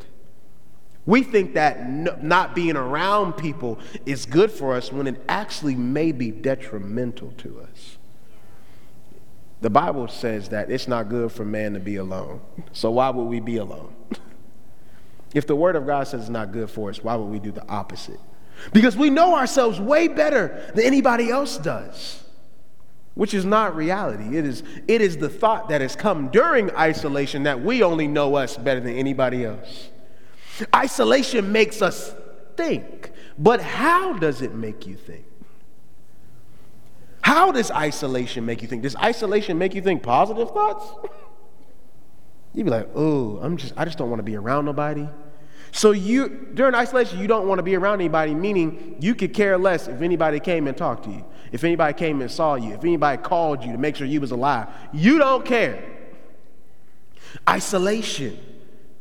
[1.05, 6.13] We think that not being around people is good for us when it actually may
[6.13, 7.99] be detrimental to us.
[9.63, 12.41] The Bible says that it's not good for man to be alone.
[12.73, 13.95] So why would we be alone?
[15.35, 17.53] if the Word of God says it's not good for us, why would we do
[17.53, 18.19] the opposite?
[18.73, 22.25] Because we know ourselves way better than anybody else does,
[23.15, 24.37] which is not reality.
[24.37, 28.37] It is, it is the thought that has come during isolation that we only know
[28.37, 29.91] us better than anybody else.
[30.75, 32.15] Isolation makes us
[32.57, 35.25] think, But how does it make you think?
[37.23, 38.83] How does isolation make you think?
[38.83, 40.85] Does isolation make you think positive thoughts?
[42.55, 45.09] You'd be like, oh, I'm just, I just don't want to be around nobody.
[45.71, 49.57] So you during isolation, you don't want to be around anybody, meaning you could care
[49.57, 52.85] less if anybody came and talked to you, if anybody came and saw you, if
[52.85, 54.69] anybody called you to make sure you was alive.
[54.93, 55.83] You don't care.
[57.49, 58.39] Isolation.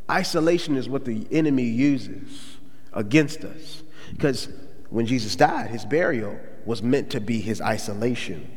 [0.10, 2.58] Isolation is what the enemy uses
[2.94, 3.84] against us.
[4.12, 4.50] Because
[4.90, 8.50] when Jesus died, his burial was meant to be his isolation.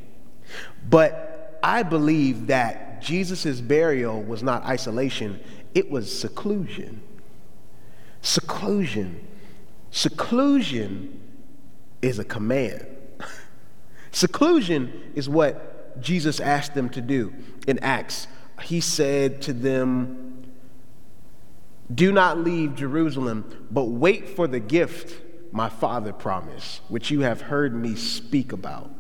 [0.88, 5.40] But I believe that Jesus' burial was not isolation,
[5.74, 7.02] it was seclusion.
[8.20, 9.26] Seclusion.
[9.90, 11.20] Seclusion
[12.02, 12.86] is a command.
[14.10, 17.32] Seclusion is what Jesus asked them to do
[17.66, 18.26] in Acts.
[18.62, 20.23] He said to them,
[21.94, 27.42] Do not leave Jerusalem, but wait for the gift my Father promised, which you have
[27.42, 28.90] heard me speak about.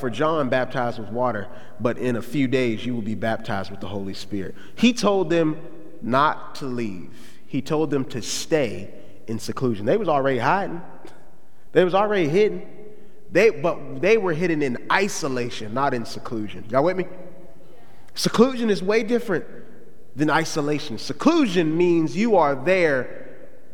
[0.00, 1.48] For John baptized with water,
[1.80, 4.54] but in a few days you will be baptized with the Holy Spirit.
[4.74, 5.60] He told them
[6.02, 7.10] not to leave.
[7.46, 8.92] He told them to stay
[9.26, 9.86] in seclusion.
[9.86, 10.82] They was already hiding.
[11.72, 12.62] They was already hidden.
[13.30, 16.64] They, but they were hidden in isolation, not in seclusion.
[16.70, 17.06] Y'all with me?
[18.14, 19.44] Seclusion is way different
[20.16, 20.98] than isolation.
[20.98, 23.26] Seclusion means you are there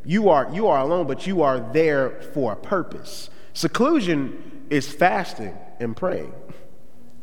[0.04, 3.30] you are, you are alone, but you are there for a purpose.
[3.52, 6.32] Seclusion is fasting and praying.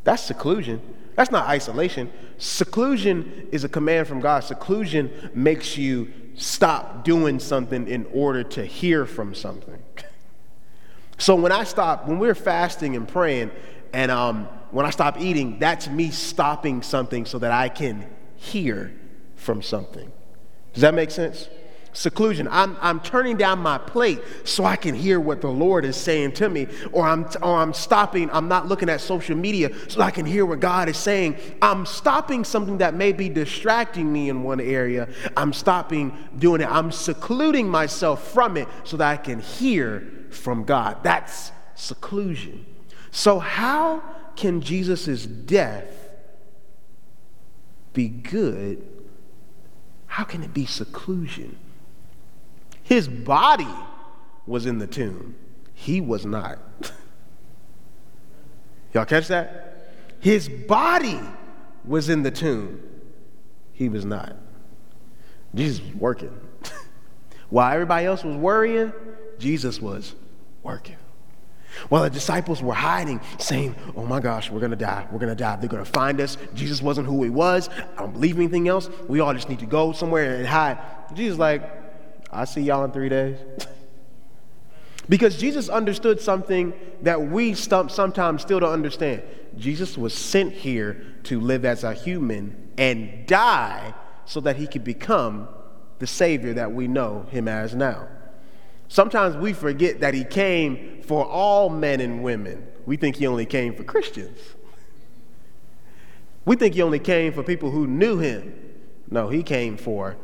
[0.04, 0.82] That's seclusion.
[1.16, 2.12] That's not isolation.
[2.38, 4.42] Seclusion is a command from God.
[4.42, 9.82] Seclusion makes you stop doing something in order to hear from something.
[11.22, 13.52] So when I stop, when we're fasting and praying,
[13.92, 18.94] and um, when I stop eating, that's me stopping something so that I can hear
[19.40, 20.12] from something.
[20.74, 21.50] Does that make sense?
[21.94, 22.48] seclusion.
[22.50, 26.34] I'm, I'm turning down my plate so I can hear what the Lord is saying
[26.34, 30.12] to me, or I'm, or I'm stopping, I'm not looking at social media so I
[30.12, 31.38] can hear what God is saying.
[31.62, 35.10] I'm stopping something that may be distracting me in one area.
[35.36, 36.70] I'm stopping doing it.
[36.70, 41.04] I'm secluding myself from it so that I can hear from God.
[41.04, 42.66] That's seclusion.
[43.12, 44.04] So, how
[44.36, 45.92] can Jesus' death
[47.94, 48.99] be good?
[50.10, 51.58] How can it be seclusion?
[52.84, 53.68] His body
[54.46, 55.36] was in the tomb,
[55.74, 56.58] he was not.
[58.94, 59.94] Y'all catch that?
[60.20, 61.20] His body
[61.86, 62.82] was in the tomb,
[63.72, 64.36] he was not.
[65.54, 66.38] Jesus was working.
[67.50, 68.92] While everybody else was worrying,
[69.38, 70.16] Jesus was
[70.64, 70.98] working.
[71.90, 75.56] While the disciples were hiding, saying, Oh my gosh, we're gonna die, we're gonna die,
[75.58, 76.38] they're gonna find us.
[76.54, 77.70] Jesus wasn't who he was.
[77.98, 78.90] I don't believe anything else.
[79.08, 80.78] We all just need to go somewhere and hide.
[81.14, 81.64] Jesus, like,
[82.32, 83.38] I see y'all in three days.
[85.10, 89.24] because Jesus understood something that we sometimes still don't understand.
[89.58, 93.94] Jesus was sent here to live as a human and die
[94.26, 95.48] so that he could become
[95.98, 98.08] the Savior that we know him as now.
[98.90, 102.68] Sometimes we forget that he came for all men and women.
[102.88, 104.40] We think he only came for Christians.
[106.44, 108.52] We think he only came for people who knew him.
[109.12, 110.18] No, he came for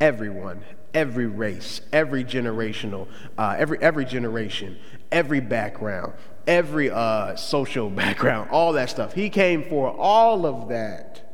[0.00, 4.78] everyone, every race, every generational, uh, every every generation,
[5.10, 6.12] every background,
[6.46, 9.14] every uh, social background, all that stuff.
[9.14, 11.26] He came for all of that.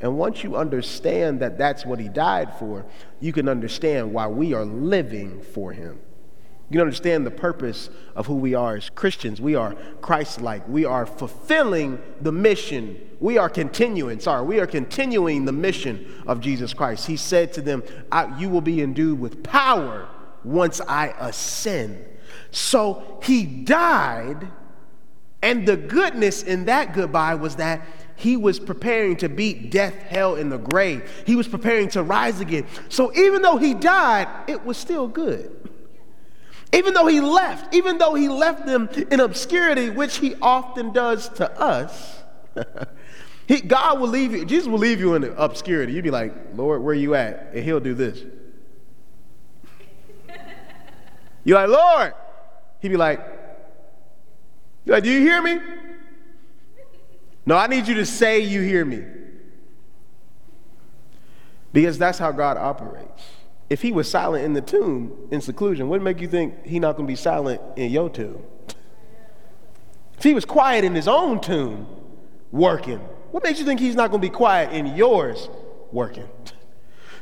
[0.00, 2.84] And once you understand that that's what he died for,
[3.20, 6.00] you can understand why we are living for him.
[6.72, 9.42] You can understand the purpose of who we are as Christians.
[9.42, 10.66] We are Christ like.
[10.66, 12.98] We are fulfilling the mission.
[13.20, 17.06] We are continuing, sorry, we are continuing the mission of Jesus Christ.
[17.06, 17.82] He said to them,
[18.38, 20.08] You will be endued with power
[20.44, 22.06] once I ascend.
[22.52, 24.48] So he died,
[25.42, 27.82] and the goodness in that goodbye was that
[28.16, 31.22] he was preparing to beat death, hell, and the grave.
[31.26, 32.66] He was preparing to rise again.
[32.88, 35.58] So even though he died, it was still good.
[36.72, 41.28] Even though he left, even though he left them in obscurity, which he often does
[41.30, 42.22] to us,
[43.46, 45.92] he, God will leave you, Jesus will leave you in obscurity.
[45.92, 47.50] You'd be like, Lord, where are you at?
[47.52, 48.24] And he'll do this.
[51.44, 52.14] You're like, Lord.
[52.80, 53.20] He'd be like,
[54.86, 55.60] like, do you hear me?
[57.46, 59.04] No, I need you to say you hear me.
[61.72, 63.22] Because that's how God operates
[63.72, 66.94] if he was silent in the tomb in seclusion, what make you think he not
[66.94, 68.44] going to be silent in your tomb?
[70.18, 71.86] If he was quiet in his own tomb
[72.50, 72.98] working,
[73.30, 75.48] what makes you think he's not going to be quiet in yours
[75.90, 76.28] working?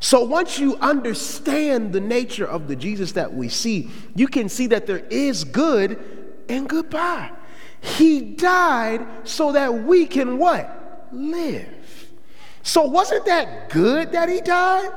[0.01, 4.67] So once you understand the nature of the Jesus that we see, you can see
[4.69, 6.03] that there is good
[6.49, 7.31] and goodbye.
[7.81, 11.07] He died so that we can what?
[11.13, 12.09] Live.
[12.65, 14.91] So wasn't that good that he died?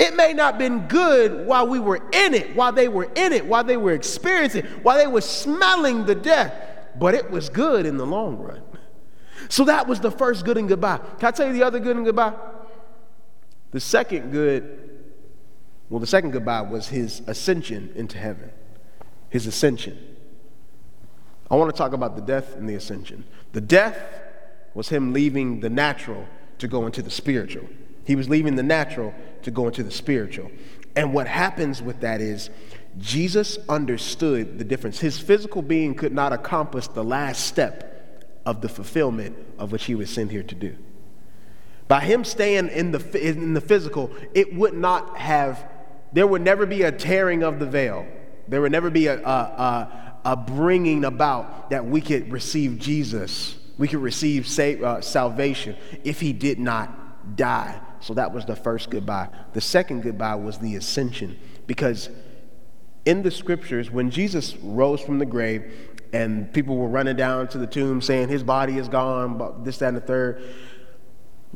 [0.00, 3.34] It may not have been good while we were in it, while they were in
[3.34, 6.54] it, while they were experiencing, while they were smelling the death,
[6.98, 8.62] but it was good in the long run.
[9.50, 11.00] So that was the first good and goodbye.
[11.18, 12.32] Can I tell you the other good and goodbye?
[13.72, 15.02] The second good,
[15.90, 18.50] well, the second goodbye was his ascension into heaven.
[19.28, 19.98] His ascension.
[21.50, 23.24] I want to talk about the death and the ascension.
[23.52, 23.98] The death
[24.72, 27.68] was him leaving the natural to go into the spiritual.
[28.04, 30.50] He was leaving the natural to go into the spiritual.
[30.96, 32.50] And what happens with that is
[32.98, 34.98] Jesus understood the difference.
[34.98, 37.86] His physical being could not accomplish the last step
[38.44, 40.76] of the fulfillment of which he was sent here to do.
[41.88, 45.68] By him staying in the, in the physical, it would not have,
[46.12, 48.06] there would never be a tearing of the veil.
[48.48, 53.56] There would never be a, a, a, a bringing about that we could receive Jesus.
[53.78, 57.80] We could receive sa- uh, salvation if he did not die.
[58.00, 59.28] So that was the first goodbye.
[59.52, 62.08] The second goodbye was the ascension because
[63.04, 65.72] in the scriptures, when Jesus rose from the grave
[66.12, 69.88] and people were running down to the tomb saying his body is gone, this, that,
[69.88, 70.42] and the third,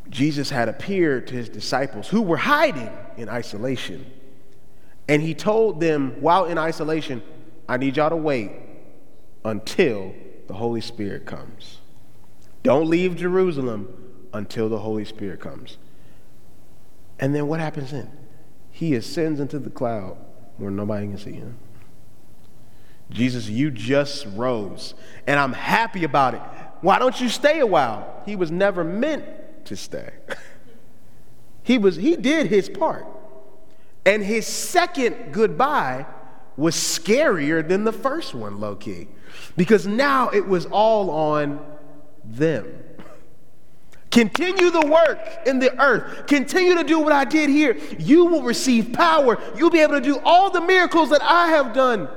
[0.08, 4.06] Jesus had appeared to his disciples who were hiding in isolation.
[5.08, 7.22] And he told them while in isolation,
[7.68, 8.52] I need y'all to wait
[9.44, 10.14] until
[10.46, 11.78] the Holy Spirit comes.
[12.62, 13.88] Don't leave Jerusalem
[14.32, 15.78] until the Holy Spirit comes.
[17.18, 18.10] And then what happens then?
[18.70, 20.16] He ascends into the cloud
[20.56, 21.56] where nobody can see him.
[23.10, 24.94] Jesus, you just rose,
[25.26, 26.40] and I'm happy about it.
[26.80, 28.22] Why don't you stay a while?
[28.26, 29.24] He was never meant
[29.66, 30.10] to stay.
[31.62, 33.06] he was he did his part.
[34.06, 36.06] And his second goodbye
[36.56, 39.08] was scarier than the first one, low key.
[39.56, 41.64] Because now it was all on
[42.24, 42.66] them.
[44.14, 46.28] Continue the work in the earth.
[46.28, 47.76] Continue to do what I did here.
[47.98, 49.36] You will receive power.
[49.56, 52.08] You'll be able to do all the miracles that I have done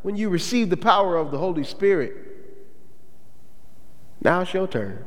[0.00, 2.16] when you receive the power of the Holy Spirit.
[4.22, 5.04] Now it's your turn.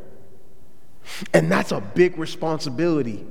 [1.33, 3.25] And that's a big responsibility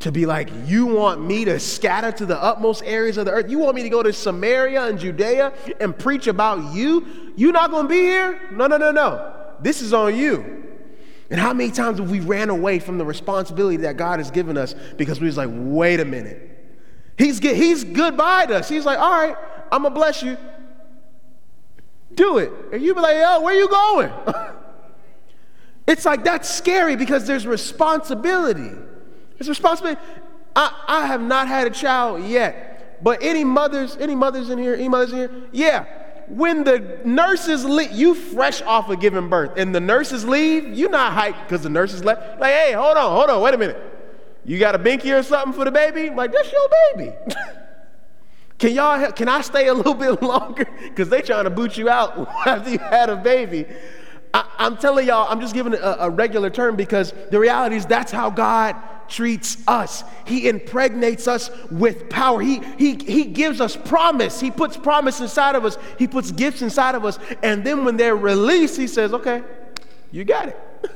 [0.00, 3.50] to be like, you want me to scatter to the utmost areas of the earth?
[3.50, 7.32] You want me to go to Samaria and Judea and preach about you?
[7.34, 8.50] You're not going to be here?
[8.52, 9.32] No, no, no, no.
[9.62, 10.61] This is on you.
[11.32, 14.58] And how many times have we ran away from the responsibility that God has given
[14.58, 16.50] us because we was like, wait a minute.
[17.16, 18.68] He's, he's goodbye to us.
[18.68, 19.36] He's like, all right,
[19.72, 20.36] I'm going to bless you.
[22.14, 22.52] Do it.
[22.72, 24.12] And you be like, yo, where you going?
[25.86, 28.70] It's like that's scary because there's responsibility.
[29.38, 30.00] It's responsibility.
[30.54, 34.74] I, I have not had a child yet, but any mothers, any mothers in here,
[34.74, 35.86] any mothers in here, yeah.
[36.32, 40.88] When the nurses leave, you fresh off of giving birth, and the nurses leave, you
[40.88, 42.40] not hyped because the nurses left.
[42.40, 43.76] Like, hey, hold on, hold on, wait a minute.
[44.42, 46.08] You got a binky or something for the baby?
[46.08, 47.12] Like, that's your baby.
[48.58, 50.66] can y'all, can I stay a little bit longer?
[50.80, 53.66] Because they trying to boot you out after you had a baby.
[54.34, 57.86] I, am telling y'all, I'm just giving a, a regular term because the reality is
[57.86, 58.76] that's how God
[59.08, 60.04] treats us.
[60.26, 62.40] He impregnates us with power.
[62.40, 64.40] He, he, he gives us promise.
[64.40, 65.76] He puts promise inside of us.
[65.98, 67.18] He puts gifts inside of us.
[67.42, 69.42] And then when they're released, he says, okay,
[70.10, 70.58] you got it.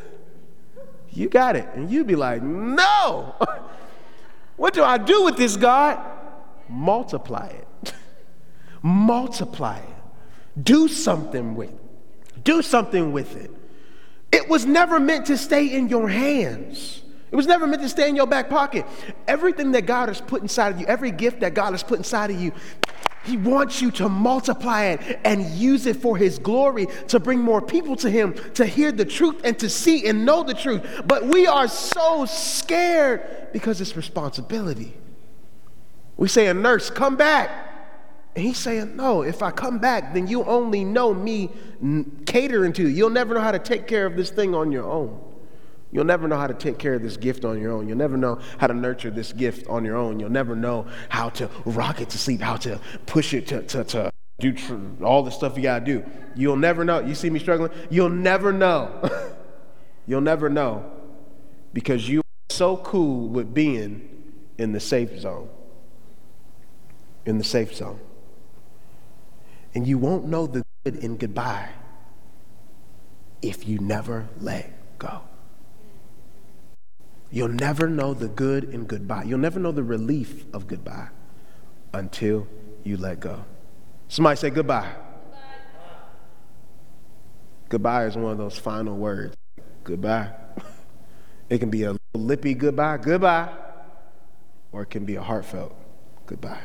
[1.12, 1.66] You got it.
[1.72, 3.34] And you'd be like, no.
[4.56, 5.98] what do I do with this, God?
[6.68, 7.94] Multiply it.
[8.82, 10.62] Multiply it.
[10.62, 11.85] Do something with it.
[12.46, 13.50] Do something with it.
[14.30, 17.02] It was never meant to stay in your hands.
[17.32, 18.86] It was never meant to stay in your back pocket.
[19.26, 22.30] Everything that God has put inside of you, every gift that God has put inside
[22.30, 22.52] of you,
[23.24, 27.60] He wants you to multiply it and use it for His glory, to bring more
[27.60, 31.02] people to Him, to hear the truth and to see and know the truth.
[31.04, 34.94] But we are so scared because it's responsibility.
[36.16, 37.75] We say, a nurse, come back.
[38.36, 41.50] And he's saying, No, if I come back, then you only know me
[42.26, 42.88] catering to you.
[42.88, 45.22] You'll never know how to take care of this thing on your own.
[45.90, 47.88] You'll never know how to take care of this gift on your own.
[47.88, 50.20] You'll never know how to nurture this gift on your own.
[50.20, 53.84] You'll never know how to rock it to sleep, how to push it to, to,
[53.84, 56.04] to do tr- all the stuff you got to do.
[56.34, 57.00] You'll never know.
[57.00, 57.70] You see me struggling?
[57.88, 59.00] You'll never know.
[60.06, 60.84] You'll never know
[61.72, 65.48] because you are so cool with being in the safe zone.
[67.24, 68.00] In the safe zone.
[69.76, 71.68] And you won't know the good in goodbye
[73.42, 75.20] if you never let go.
[77.30, 79.24] You'll never know the good in goodbye.
[79.24, 81.08] You'll never know the relief of goodbye
[81.92, 82.48] until
[82.84, 83.44] you let go.
[84.08, 84.94] Somebody say goodbye.
[87.68, 89.36] Goodbye is one of those final words.
[89.84, 90.32] Goodbye.
[91.50, 93.54] It can be a lippy goodbye, goodbye,
[94.72, 95.76] or it can be a heartfelt
[96.26, 96.62] goodbye.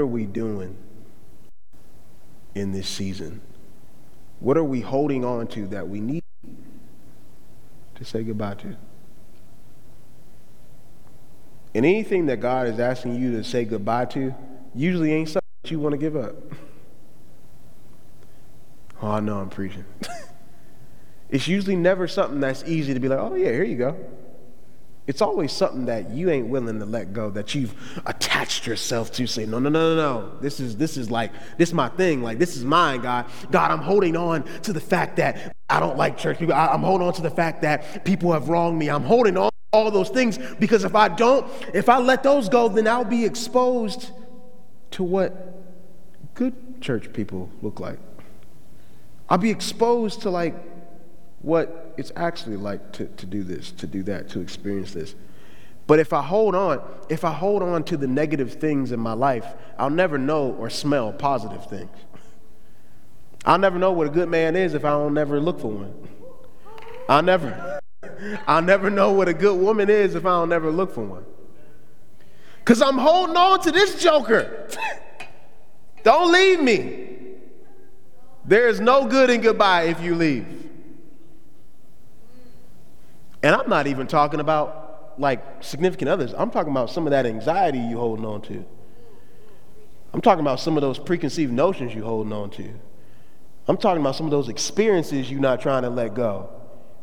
[0.00, 0.78] What are we doing
[2.54, 3.42] in this season?
[4.38, 6.22] What are we holding on to that we need
[7.96, 8.78] to say goodbye to?
[11.74, 14.34] And anything that God is asking you to say goodbye to
[14.74, 16.34] usually ain't something that you want to give up.
[19.02, 19.84] Oh, I know I'm preaching.
[21.28, 23.98] it's usually never something that's easy to be like, oh, yeah, here you go.
[25.06, 27.74] It's always something that you ain't willing to let go, that you've
[28.06, 29.26] attached yourself to.
[29.26, 30.38] Say, no, no, no, no, no.
[30.40, 32.22] This is this is like this is my thing.
[32.22, 33.26] Like this is mine, God.
[33.50, 36.54] God, I'm holding on to the fact that I don't like church people.
[36.54, 38.88] I, am holding on to the fact that people have wronged me.
[38.88, 42.68] I'm holding on all those things because if I don't, if I let those go,
[42.68, 44.10] then I'll be exposed
[44.92, 47.98] to what good church people look like.
[49.28, 50.54] I'll be exposed to like
[51.42, 55.14] what it's actually like to, to do this, to do that, to experience this.
[55.86, 59.12] But if I hold on, if I hold on to the negative things in my
[59.12, 59.44] life,
[59.78, 61.90] I'll never know or smell positive things.
[63.44, 66.08] I'll never know what a good man is if I don't never look for one.
[67.08, 67.80] I'll never,
[68.46, 71.24] I'll never know what a good woman is if I don't never look for one.
[72.60, 74.68] Because I'm holding on to this joker.
[76.02, 77.08] don't leave me.
[78.46, 80.69] There is no good in goodbye if you leave.
[83.42, 86.34] And I'm not even talking about like significant others.
[86.36, 88.64] I'm talking about some of that anxiety you're holding on to.
[90.12, 92.70] I'm talking about some of those preconceived notions you're holding on to.
[93.68, 96.50] I'm talking about some of those experiences you're not trying to let go.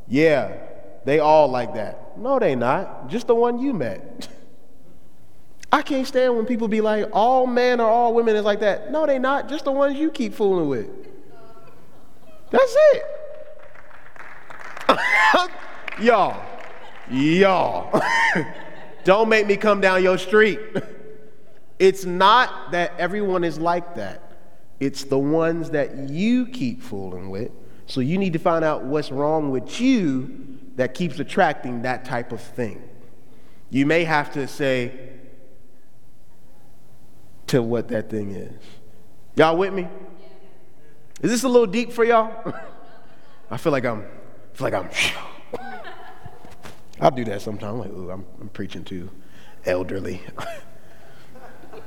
[0.07, 0.57] Yeah,
[1.05, 2.17] they all like that.
[2.17, 3.07] No, they not.
[3.07, 4.27] Just the one you met.
[5.71, 8.91] I can't stand when people be like, all men or all women is like that.
[8.91, 9.47] No, they not.
[9.49, 10.89] Just the ones you keep fooling with.
[12.51, 13.03] That's it.
[16.01, 16.41] y'all,
[17.09, 18.01] y'all,
[19.03, 20.59] don't make me come down your street.
[21.79, 24.23] It's not that everyone is like that.
[24.79, 27.51] It's the ones that you keep fooling with.
[27.85, 32.31] So you need to find out what's wrong with you that keeps attracting that type
[32.31, 32.83] of thing.
[33.69, 34.91] You may have to say
[37.47, 38.61] to what that thing is.
[39.35, 39.87] Y'all with me?
[41.21, 42.53] Is this a little deep for y'all?
[43.51, 44.89] I feel like I'm, I feel like I'm.
[46.99, 47.73] I'll do that sometimes.
[47.73, 49.09] I'm like, ooh, I'm, I'm preaching to
[49.65, 50.21] elderly.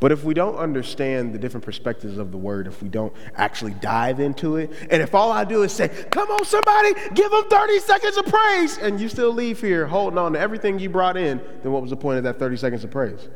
[0.00, 3.74] but if we don't understand the different perspectives of the word, if we don't actually
[3.74, 7.44] dive into it, and if all I do is say, come on, somebody, give them
[7.48, 11.16] 30 seconds of praise, and you still leave here holding on to everything you brought
[11.16, 13.28] in, then what was the point of that 30 seconds of praise?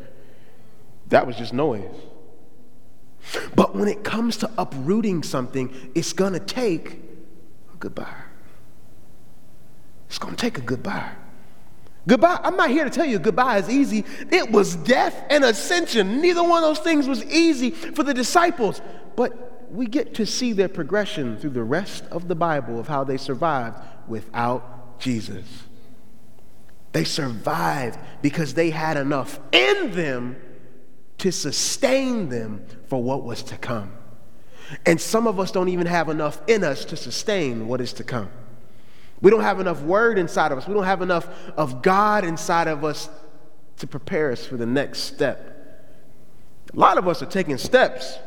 [1.08, 1.94] That was just noise.
[3.54, 6.98] But when it comes to uprooting something, it's going to take
[7.78, 8.21] goodbye.
[10.12, 11.10] It's going to take a goodbye.
[12.06, 12.38] Goodbye.
[12.42, 14.04] I'm not here to tell you goodbye is easy.
[14.30, 16.20] It was death and ascension.
[16.20, 18.82] Neither one of those things was easy for the disciples.
[19.16, 23.04] But we get to see their progression through the rest of the Bible of how
[23.04, 25.46] they survived without Jesus.
[26.92, 30.36] They survived because they had enough in them
[31.16, 33.94] to sustain them for what was to come.
[34.84, 38.04] And some of us don't even have enough in us to sustain what is to
[38.04, 38.28] come.
[39.22, 40.66] We don't have enough word inside of us.
[40.66, 43.08] We don't have enough of God inside of us
[43.78, 45.48] to prepare us for the next step.
[46.74, 48.18] A lot of us are taking steps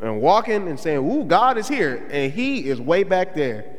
[0.00, 3.76] and walking and saying, Ooh, God is here, and He is way back there.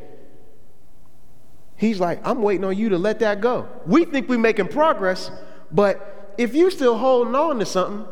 [1.76, 3.68] He's like, I'm waiting on you to let that go.
[3.86, 5.30] We think we're making progress,
[5.70, 8.06] but if you're still holding on to something,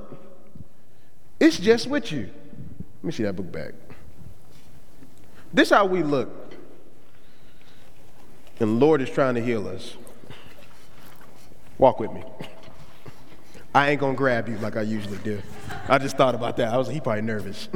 [1.41, 2.29] it's just with you.
[2.99, 3.73] Let me see that book back.
[5.55, 6.44] This is how we look.
[8.61, 9.97] And the Lord is trying to heal us.
[11.79, 12.23] Walk with me.
[13.75, 15.43] I ain't gonna grab you like I usually do.
[15.89, 16.73] I just thought about that.
[16.73, 17.69] I was he probably nervous.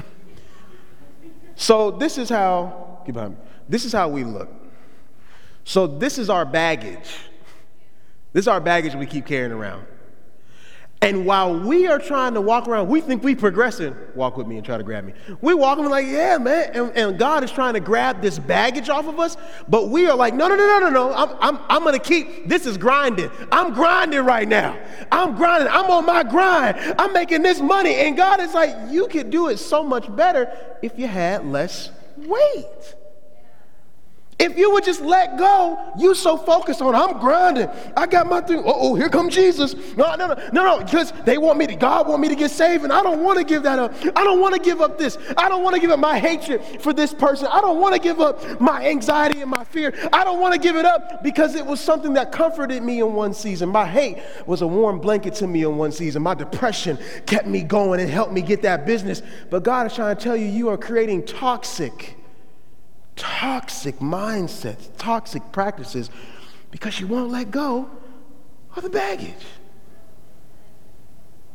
[1.57, 3.41] so this is how get behind me.
[3.69, 4.49] This is how we look.
[5.65, 7.11] So this is our baggage.
[8.33, 9.85] This is our baggage we keep carrying around.
[11.01, 13.95] And while we are trying to walk around, we think we're progressing.
[14.17, 15.13] Walk with me and try to grab me.
[15.41, 16.71] We walking like, yeah, man.
[16.75, 19.37] And, and, God is trying to grab this baggage off of us.
[19.69, 21.15] But we are like, no, no, no, no, no, no.
[21.15, 23.31] I'm, I'm, I'm to keep, this is grinding.
[23.53, 24.77] I'm grinding right now.
[25.13, 25.69] I'm grinding.
[25.69, 26.77] I'm on my grind.
[26.99, 27.95] I'm making this money.
[27.95, 31.93] And God is like, you could do it so much better if you had less
[32.17, 32.95] weight.
[34.39, 37.69] If you would just let go, you so focused on I'm grinding.
[37.97, 38.63] I got my thing.
[38.65, 39.75] Oh, here come Jesus.
[39.97, 40.85] No, no, no, no, no.
[40.85, 43.39] Because they want me to, God want me to get saved, and I don't want
[43.41, 43.93] to give that up.
[44.15, 45.19] I don't want to give up this.
[45.37, 47.49] I don't want to give up my hatred for this person.
[47.51, 49.93] I don't want to give up my anxiety and my fear.
[50.13, 53.15] I don't want to give it up because it was something that comforted me in
[53.15, 53.71] one season.
[53.71, 56.23] My hate was a warm blanket to me in one season.
[56.23, 59.21] My depression kept me going and helped me get that business.
[59.51, 62.18] But God is trying to tell you, you are creating toxic
[63.19, 66.11] toxic mindsets, toxic practices
[66.71, 67.91] because you won't let go
[68.75, 69.35] of the baggage.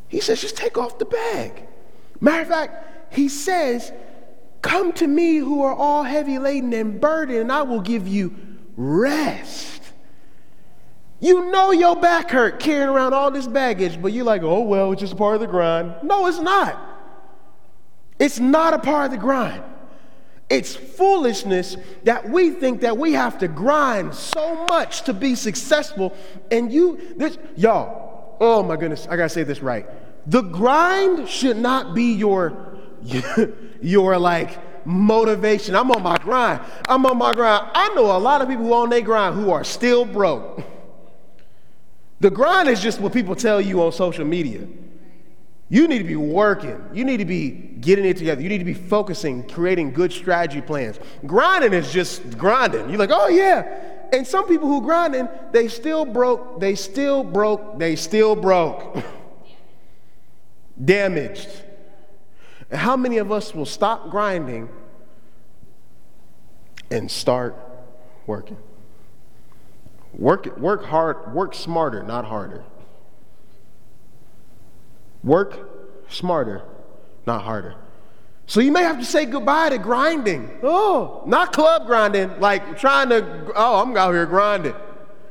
[0.08, 1.64] He says, just take off the bag.
[2.22, 3.92] Matter of fact, he says,
[4.62, 8.34] Come to me who are all heavy laden and burdened, and I will give you
[8.78, 9.82] rest.
[11.20, 14.92] You know your back hurt carrying around all this baggage, but you're like, oh, well,
[14.94, 15.96] it's just a part of the grind.
[16.04, 16.80] No, it's not.
[18.20, 19.64] It's not a part of the grind.
[20.54, 26.16] It's foolishness that we think that we have to grind so much to be successful.
[26.52, 29.88] And you, this, y'all, oh my goodness, I gotta say this right.
[30.28, 32.78] The grind should not be your,
[33.82, 35.76] your like motivation.
[35.76, 36.62] I'm on my grind.
[36.88, 37.72] I'm on my grind.
[37.74, 40.64] I know a lot of people who on their grind who are still broke.
[42.20, 44.68] The grind is just what people tell you on social media.
[45.74, 46.80] You need to be working.
[46.94, 48.44] You need to be getting it together.
[48.44, 51.00] You need to be focusing, creating good strategy plans.
[51.26, 52.90] Grinding is just grinding.
[52.90, 53.80] You're like, oh yeah.
[54.14, 59.04] And some people who grinding, they still broke, they still broke, they still broke.
[60.86, 61.50] Damaged.
[62.70, 64.70] And how many of us will stop grinding
[66.92, 67.58] and start
[68.28, 68.58] working?
[70.14, 72.64] Work, work hard, work smarter, not harder.
[75.24, 76.64] Work smarter,
[77.26, 77.76] not harder.
[78.46, 80.60] So you may have to say goodbye to grinding.
[80.64, 84.76] Oh, not club grinding, like trying to, oh, I'm out here grinding.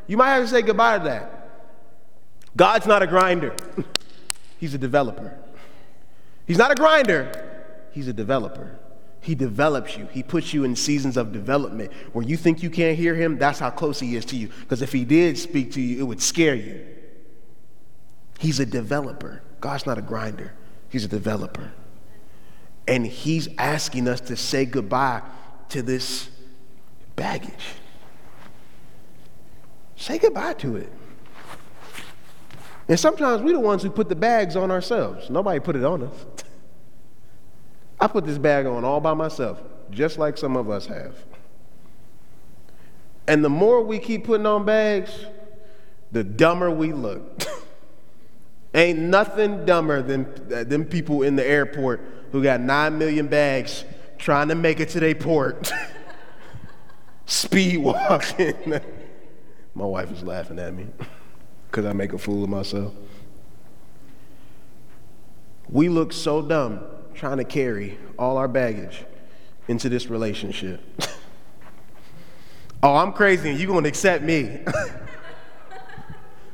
[0.06, 1.50] You might have to say goodbye to that.
[2.56, 3.54] God's not a grinder,
[4.58, 5.38] He's a developer.
[6.46, 7.30] He's not a grinder,
[7.92, 8.78] He's a developer.
[9.20, 10.08] He develops you.
[10.10, 13.38] He puts you in seasons of development where you think you can't hear him.
[13.38, 14.48] That's how close he is to you.
[14.48, 16.84] Because if he did speak to you, it would scare you.
[18.40, 19.40] He's a developer.
[19.62, 20.52] God's not a grinder,
[20.90, 21.72] He's a developer.
[22.86, 25.22] And He's asking us to say goodbye
[25.70, 26.28] to this
[27.16, 27.76] baggage.
[29.96, 30.92] Say goodbye to it.
[32.88, 35.30] And sometimes we're the ones who put the bags on ourselves.
[35.30, 36.26] Nobody put it on us.
[38.00, 41.14] I put this bag on all by myself, just like some of us have.
[43.28, 45.24] And the more we keep putting on bags,
[46.10, 47.44] the dumber we look.
[48.74, 52.00] Ain't nothing dumber than them people in the airport
[52.32, 53.84] who got nine million bags
[54.18, 55.70] trying to make it to their port.
[57.26, 58.80] Speed walking.
[59.74, 60.86] My wife is laughing at me
[61.70, 62.92] because I make a fool of myself.
[65.68, 66.80] We look so dumb
[67.14, 69.04] trying to carry all our baggage
[69.68, 70.80] into this relationship.
[72.82, 74.60] oh, I'm crazy and you're going to accept me.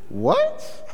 [0.08, 0.87] what?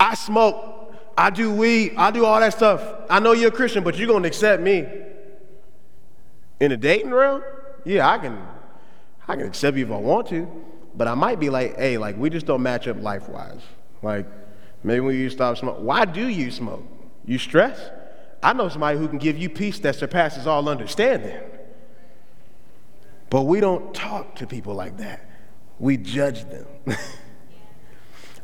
[0.00, 2.82] I smoke, I do weed, I do all that stuff.
[3.08, 4.86] I know you're a Christian, but you're gonna accept me.
[6.60, 7.42] In a dating realm,
[7.84, 8.46] yeah, I can
[9.28, 10.48] I can accept you if I want to.
[10.94, 13.60] But I might be like, hey, like we just don't match up life wise.
[14.02, 14.26] Like,
[14.82, 16.84] maybe when you stop smoking, why do you smoke?
[17.24, 17.90] You stress?
[18.42, 21.38] I know somebody who can give you peace that surpasses all understanding.
[23.28, 25.28] But we don't talk to people like that.
[25.78, 26.66] We judge them.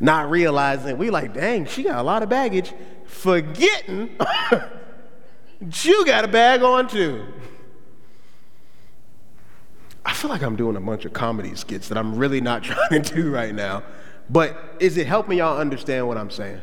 [0.02, 2.74] not realizing we like, dang, she got a lot of baggage,
[3.06, 4.10] forgetting
[5.82, 7.24] you got a bag on too.
[10.04, 13.02] I feel like I'm doing a bunch of comedy skits that I'm really not trying
[13.02, 13.84] to do right now.
[14.28, 16.60] But is it helping y'all understand what I'm saying?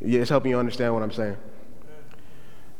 [0.00, 1.36] Yeah, it's helping you understand what I'm saying.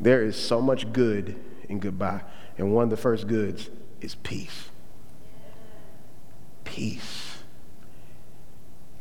[0.00, 2.22] There is so much good in goodbye.
[2.56, 3.68] And one of the first goods
[4.00, 4.68] is peace.
[6.62, 7.31] Peace.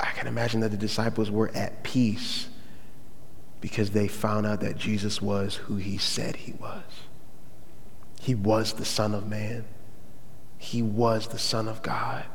[0.01, 2.49] I can imagine that the disciples were at peace
[3.61, 6.83] because they found out that Jesus was who he said he was.
[8.19, 9.65] He was the Son of Man.
[10.57, 12.25] He was the Son of God.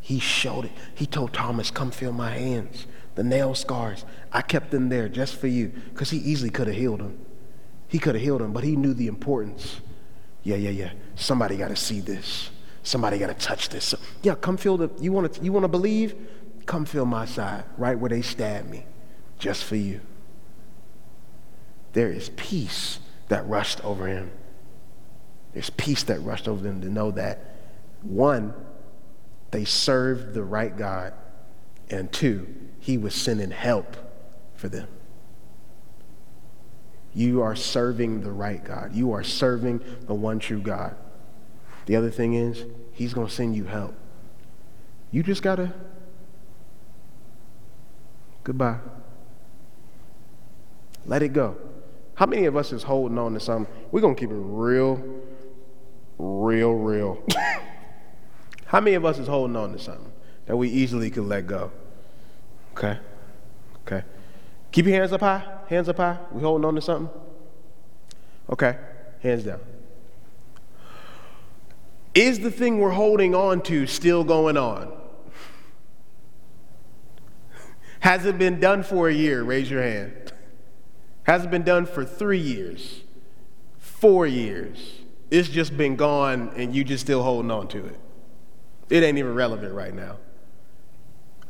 [0.00, 0.72] He showed it.
[0.94, 4.04] He told Thomas, Come feel my hands, the nail scars.
[4.32, 7.18] I kept them there just for you because he easily could have healed them.
[7.88, 9.80] He could have healed them, but he knew the importance.
[10.42, 10.92] Yeah, yeah, yeah.
[11.14, 12.50] Somebody got to see this.
[12.82, 13.94] Somebody got to touch this.
[14.22, 14.90] Yeah, come feel the.
[15.00, 15.44] You want to?
[15.44, 16.14] You want to believe?
[16.68, 18.84] Come feel my side, right where they stabbed me,
[19.38, 20.02] just for you.
[21.94, 22.98] There is peace
[23.28, 24.30] that rushed over him.
[25.54, 27.56] There's peace that rushed over them to know that,
[28.02, 28.52] one,
[29.50, 31.14] they served the right God,
[31.88, 33.96] and two, he was sending help
[34.54, 34.88] for them.
[37.14, 38.94] You are serving the right God.
[38.94, 40.96] You are serving the one true God.
[41.86, 43.94] The other thing is, he's going to send you help.
[45.10, 45.72] You just got to,
[48.48, 48.78] goodbye.
[51.04, 51.58] Let it go.
[52.14, 53.70] How many of us is holding on to something?
[53.92, 55.04] We're going to keep it real,
[56.18, 57.22] real, real.
[58.64, 60.10] How many of us is holding on to something
[60.46, 61.70] that we easily could let go?
[62.72, 62.98] Okay.
[63.86, 64.02] Okay.
[64.72, 65.44] Keep your hands up high.
[65.68, 66.18] Hands up high.
[66.32, 67.10] We holding on to something?
[68.48, 68.78] Okay.
[69.22, 69.60] Hands down.
[72.14, 74.90] Is the thing we're holding on to still going on?
[78.00, 79.42] Has it been done for a year?
[79.42, 80.32] Raise your hand.
[81.24, 83.02] Has it been done for three years?
[83.78, 84.78] Four years?
[85.30, 87.98] It's just been gone and you just still holding on to it.
[88.88, 90.16] It ain't even relevant right now.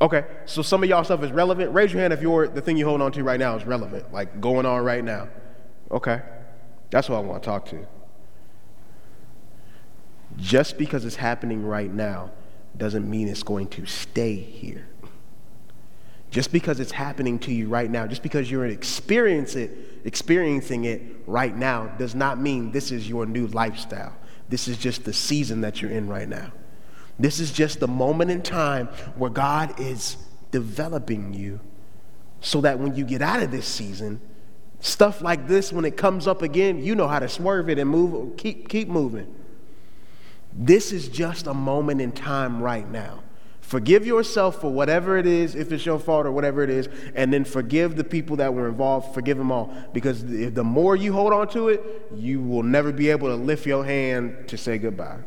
[0.00, 1.72] Okay, so some of y'all stuff is relevant.
[1.72, 4.12] Raise your hand if your the thing you hold on to right now is relevant,
[4.12, 5.28] like going on right now.
[5.90, 6.22] Okay,
[6.90, 7.86] that's what I want to talk to.
[10.36, 12.30] Just because it's happening right now
[12.76, 14.87] doesn't mean it's going to stay here.
[16.30, 19.70] Just because it's happening to you right now, just because you're experience it,
[20.04, 24.14] experiencing it right now, does not mean this is your new lifestyle.
[24.48, 26.52] This is just the season that you're in right now.
[27.18, 30.16] This is just the moment in time where God is
[30.50, 31.60] developing you
[32.40, 34.20] so that when you get out of this season,
[34.80, 37.90] stuff like this, when it comes up again, you know how to swerve it and
[37.90, 39.34] move, keep, keep moving.
[40.52, 43.22] This is just a moment in time right now.
[43.68, 47.30] Forgive yourself for whatever it is, if it's your fault or whatever it is, and
[47.30, 49.12] then forgive the people that were involved.
[49.12, 49.70] Forgive them all.
[49.92, 51.82] Because the more you hold on to it,
[52.14, 55.18] you will never be able to lift your hand to say goodbye.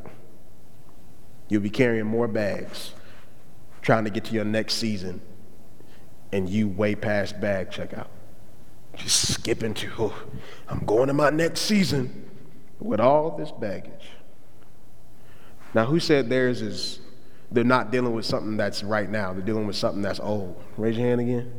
[1.49, 2.95] You'll be carrying more bags,
[3.83, 5.21] trying to get to your next season,
[6.31, 8.07] and you way past bag checkout.
[8.95, 10.23] Just skipping to, oh,
[10.67, 12.27] I'm going to my next season
[12.79, 14.09] with all this baggage.
[15.75, 17.01] Now, who said theirs is,
[17.51, 20.61] they're not dealing with something that's right now, they're dealing with something that's old?
[20.77, 21.51] Raise your hand again.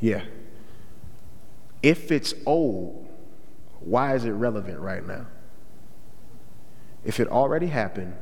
[0.00, 0.24] Yeah.
[1.82, 3.08] If it's old,
[3.80, 5.26] why is it relevant right now?
[7.04, 8.14] If it already happened,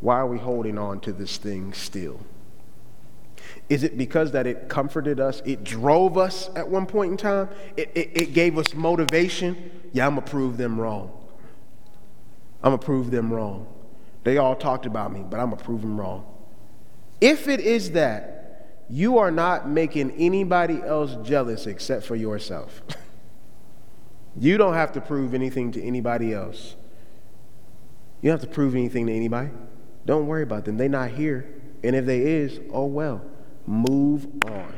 [0.00, 2.20] why are we holding on to this thing still?
[3.68, 5.40] Is it because that it comforted us?
[5.44, 7.48] It drove us at one point in time?
[7.76, 9.70] It, it, it gave us motivation?
[9.92, 11.10] Yeah, I'm going to prove them wrong.
[12.62, 13.66] I'm going to prove them wrong.
[14.24, 16.26] They all talked about me, but I'm going to prove them wrong.
[17.20, 18.34] If it is that,
[18.88, 22.82] you are not making anybody else jealous except for yourself.
[24.38, 26.74] you don't have to prove anything to anybody else.
[28.20, 29.50] You don't have to prove anything to anybody.
[30.06, 30.76] Don't worry about them.
[30.76, 31.46] They're not here.
[31.82, 33.22] And if they is, oh well.
[33.66, 34.72] Move on.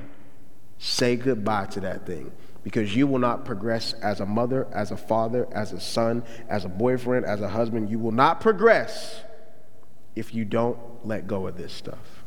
[0.79, 2.31] Say goodbye to that thing
[2.63, 6.65] because you will not progress as a mother, as a father, as a son, as
[6.65, 7.89] a boyfriend, as a husband.
[7.91, 9.23] You will not progress
[10.17, 12.25] if you don't let go of this stuff.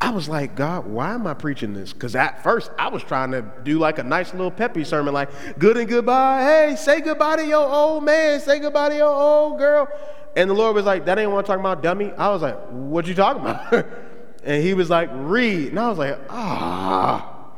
[0.00, 1.92] I was like, God, why am I preaching this?
[1.92, 5.28] Because at first I was trying to do like a nice little peppy sermon, like
[5.58, 6.42] good and goodbye.
[6.42, 9.88] Hey, say goodbye to your old man, say goodbye to your old girl.
[10.36, 12.12] And the Lord was like, that ain't what I'm talking about, dummy.
[12.12, 13.86] I was like, what you talking about?
[14.44, 15.70] and he was like, read.
[15.70, 17.50] And I was like, ah,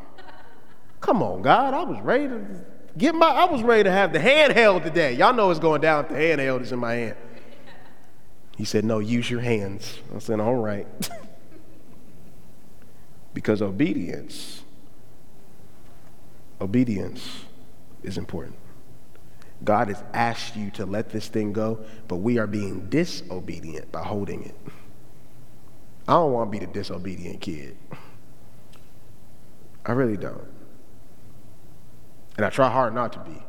[1.00, 1.74] come on, God.
[1.74, 2.46] I was ready to
[2.96, 5.12] get my, I was ready to have the handheld today.
[5.12, 7.16] Y'all know what's going down if the handheld is in my hand.
[8.60, 10.00] He said, No, use your hands.
[10.14, 10.86] I said, All right.
[13.34, 14.62] because obedience,
[16.60, 17.26] obedience
[18.02, 18.56] is important.
[19.64, 24.02] God has asked you to let this thing go, but we are being disobedient by
[24.02, 24.56] holding it.
[26.06, 27.78] I don't want to be the disobedient kid.
[29.86, 30.52] I really don't.
[32.36, 33.42] And I try hard not to be.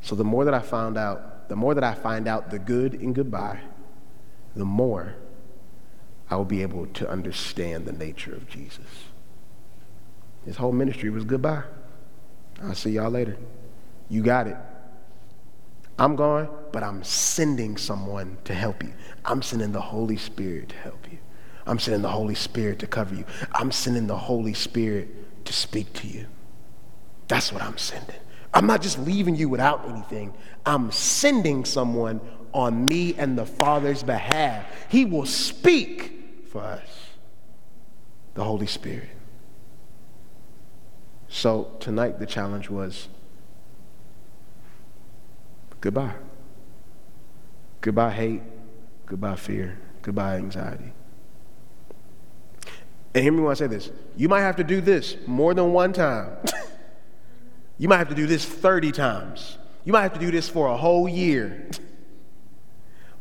[0.00, 2.94] So the more that I found out the more that I find out the good
[2.94, 3.60] in goodbye,
[4.56, 5.16] the more
[6.30, 8.86] I will be able to understand the nature of Jesus.
[10.46, 11.64] His whole ministry was goodbye.
[12.62, 13.36] I'll see y'all later.
[14.08, 14.56] You got it.
[15.98, 18.94] I'm going, but I'm sending someone to help you.
[19.26, 21.18] I'm sending the Holy Spirit to help you.
[21.66, 23.26] I'm sending the Holy Spirit to cover you.
[23.52, 26.28] I'm sending the Holy Spirit to speak to you.
[27.28, 28.21] That's what I'm sending.
[28.54, 30.34] I'm not just leaving you without anything.
[30.66, 32.20] I'm sending someone
[32.52, 34.66] on me and the Father's behalf.
[34.88, 37.08] He will speak for us,
[38.34, 39.08] the Holy Spirit.
[41.28, 43.08] So tonight, the challenge was
[45.82, 46.14] Goodbye.
[47.80, 48.42] Goodbye, hate.
[49.04, 49.78] Goodbye, fear.
[50.00, 50.92] Goodbye, anxiety.
[53.14, 53.90] And hear me when I say this.
[54.16, 56.36] You might have to do this more than one time.
[57.78, 59.58] you might have to do this 30 times.
[59.84, 61.68] You might have to do this for a whole year.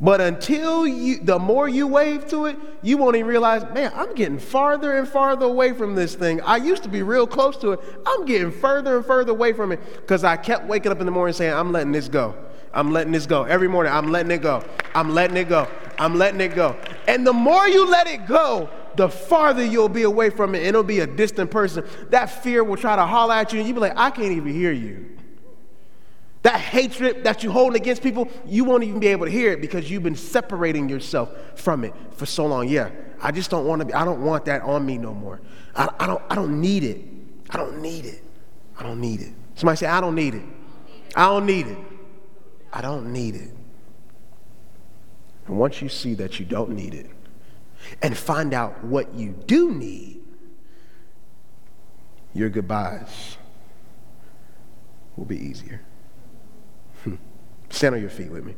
[0.01, 4.15] But until you, the more you wave to it, you won't even realize, man, I'm
[4.15, 6.41] getting farther and farther away from this thing.
[6.41, 7.79] I used to be real close to it.
[8.07, 11.11] I'm getting further and further away from it because I kept waking up in the
[11.11, 12.35] morning saying, I'm letting this go.
[12.73, 13.43] I'm letting this go.
[13.43, 14.63] Every morning, I'm letting it go.
[14.95, 15.67] I'm letting it go.
[15.99, 16.75] I'm letting it go.
[17.07, 20.67] And the more you let it go, the farther you'll be away from it, and
[20.67, 21.85] it'll be a distant person.
[22.09, 24.53] That fear will try to holler at you, and you'll be like, I can't even
[24.53, 25.17] hear you.
[26.43, 29.61] That hatred that you hold against people, you won't even be able to hear it
[29.61, 32.67] because you've been separating yourself from it for so long.
[32.67, 32.89] Yeah,
[33.21, 35.39] I just don't want to be, I don't want that on me no more.
[35.75, 36.99] I, I, don't, I don't need it.
[37.51, 38.23] I don't need it.
[38.77, 39.33] I don't need it.
[39.53, 40.43] Somebody say, I don't need it.
[41.15, 41.77] I don't need it.
[42.73, 43.51] I don't need it.
[45.45, 47.07] And once you see that you don't need it
[48.01, 50.21] and find out what you do need,
[52.33, 53.37] your goodbyes
[55.15, 55.81] will be easier.
[57.69, 58.55] Stand on your feet with me.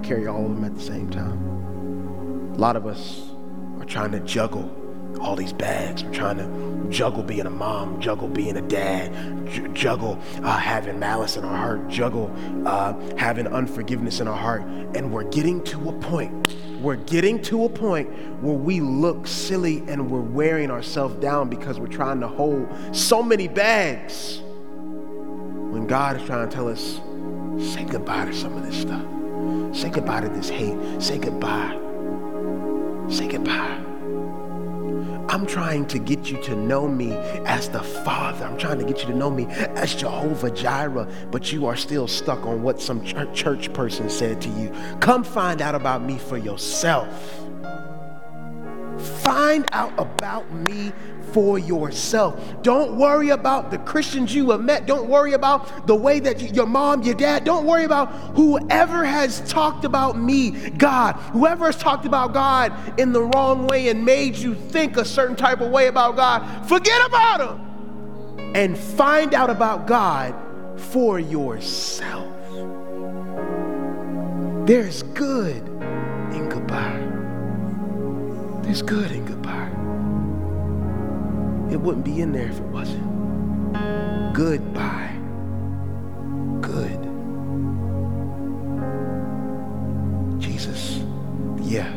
[0.00, 2.52] To carry all of them at the same time.
[2.54, 3.22] A lot of us
[3.78, 4.70] are trying to juggle
[5.20, 6.04] all these bags.
[6.04, 9.12] We're trying to juggle being a mom, juggle being a dad,
[9.46, 12.30] j- juggle uh, having malice in our heart, juggle
[12.66, 14.62] uh, having unforgiveness in our heart.
[14.94, 18.08] And we're getting to a point, we're getting to a point
[18.42, 23.22] where we look silly and we're wearing ourselves down because we're trying to hold so
[23.22, 24.40] many bags.
[24.40, 27.00] When God is trying to tell us,
[27.72, 29.15] say goodbye to some of this stuff.
[29.72, 30.76] Say goodbye to this hate.
[31.00, 31.78] Say goodbye.
[33.08, 33.82] Say goodbye.
[35.28, 37.12] I'm trying to get you to know me
[37.44, 38.44] as the Father.
[38.46, 42.08] I'm trying to get you to know me as Jehovah Jireh, but you are still
[42.08, 44.72] stuck on what some church person said to you.
[45.00, 47.42] Come find out about me for yourself.
[49.22, 50.92] Find out about me
[51.36, 52.34] for yourself.
[52.62, 54.86] Don't worry about the Christians you have met.
[54.86, 59.04] Don't worry about the way that you, your mom, your dad, don't worry about whoever
[59.04, 61.12] has talked about me, God.
[61.34, 65.36] Whoever has talked about God in the wrong way and made you think a certain
[65.36, 70.34] type of way about God, forget about them and find out about God
[70.78, 72.34] for yourself.
[74.66, 75.68] There's good
[76.32, 78.62] in goodbye.
[78.62, 79.65] There's good in goodbye.
[81.70, 83.02] It wouldn't be in there if it wasn't.
[84.32, 85.16] Goodbye.
[86.60, 87.02] Good.
[90.40, 91.02] Jesus.
[91.60, 91.92] Yeah.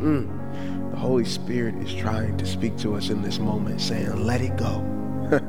[0.00, 0.90] Mm.
[0.90, 4.56] The Holy Spirit is trying to speak to us in this moment, saying, let it
[4.56, 4.84] go.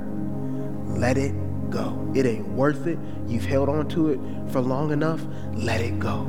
[0.88, 1.34] let it
[1.70, 2.12] go.
[2.14, 3.00] It ain't worth it.
[3.28, 4.20] You've held on to it
[4.52, 5.26] for long enough.
[5.54, 6.24] Let it go.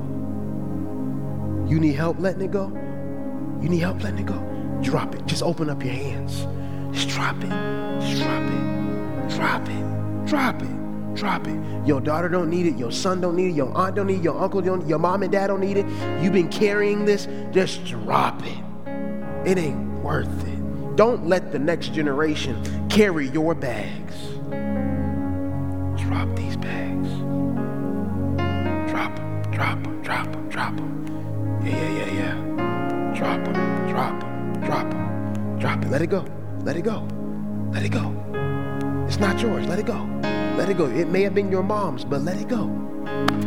[1.68, 2.68] You need help letting it go?
[3.60, 4.38] You need help letting it go?
[4.82, 5.26] Drop it.
[5.26, 6.46] Just open up your hands.
[6.92, 7.50] Just drop it.
[8.00, 9.28] Just drop it.
[9.36, 10.26] Drop it.
[10.26, 11.14] Drop it.
[11.14, 11.86] Drop it.
[11.86, 12.76] Your daughter don't need it.
[12.76, 13.54] Your son don't need it.
[13.54, 14.22] Your aunt don't need it.
[14.22, 14.86] Your uncle don't.
[14.88, 15.86] Your mom and dad don't need it.
[16.22, 17.28] You've been carrying this.
[17.50, 18.62] Just drop it.
[19.46, 20.96] It ain't worth it.
[20.96, 24.14] Don't let the next generation carry your bags.
[26.02, 27.08] Drop these bags.
[28.90, 29.52] Drop them.
[29.52, 30.02] Drop them.
[30.02, 30.48] Drop them.
[30.50, 31.60] Drop them.
[31.64, 33.14] Yeah, yeah, yeah, yeah.
[33.16, 33.88] Drop them.
[33.88, 34.64] Drop them.
[34.64, 35.58] Drop them.
[35.58, 35.90] Drop it.
[35.90, 36.41] Let it go.
[36.64, 37.06] Let it go.
[37.72, 38.14] Let it go.
[39.08, 39.66] It's not yours.
[39.66, 40.08] Let it go.
[40.56, 40.86] Let it go.
[40.86, 42.70] It may have been your mom's, but let it go.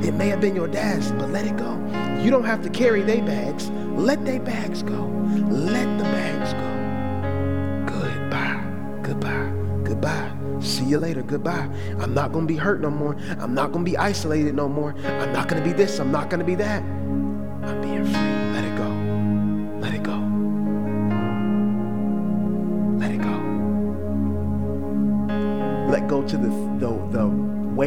[0.04, 1.74] It may have been your dad's, but let it go.
[2.22, 3.70] You don't have to carry their bags.
[3.70, 5.06] Let their bags go.
[5.50, 8.00] Let the bags go.
[8.02, 9.02] Goodbye.
[9.02, 9.52] Goodbye.
[9.84, 10.32] Goodbye.
[10.60, 11.22] See you later.
[11.22, 11.70] Goodbye.
[12.00, 13.16] I'm not going to be hurt no more.
[13.40, 14.94] I'm not going to be isolated no more.
[15.06, 16.00] I'm not going to be this.
[16.00, 16.84] I'm not going to be that.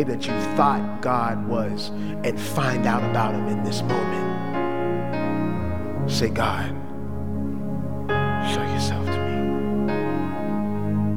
[0.09, 1.91] That you thought God was
[2.25, 4.29] and find out about him in this moment.
[6.11, 6.71] Say, God,
[8.51, 9.37] show yourself to me.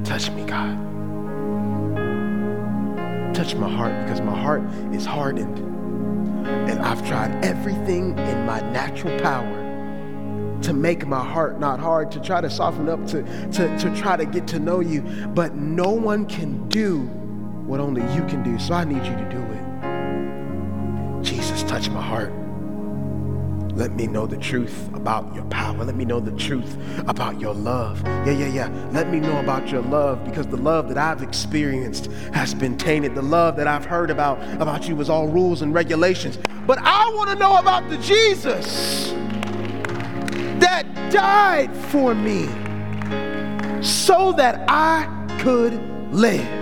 [0.04, 0.78] Touch me, God.
[3.34, 4.62] Touch my heart because my heart
[4.94, 5.58] is hardened.
[6.70, 9.60] And I've tried everything in my natural power
[10.64, 14.18] to make my heart not hard, to try to soften up, to, to, to try
[14.18, 15.02] to get to know you.
[15.34, 17.10] But no one can do
[17.72, 18.60] what only you can do.
[18.60, 21.24] So I need you to do it.
[21.24, 22.34] Jesus, touch my heart.
[23.78, 25.86] Let me know the truth about your power.
[25.86, 26.76] Let me know the truth
[27.08, 28.04] about your love.
[28.06, 28.90] Yeah, yeah, yeah.
[28.92, 33.16] Let me know about your love because the love that I've experienced has been tainted.
[33.16, 36.40] The love that I've heard about about you was all rules and regulations.
[36.68, 39.12] But I want to know about the Jesus
[40.60, 42.48] that died for me
[43.82, 45.08] so that I
[45.40, 46.61] could live.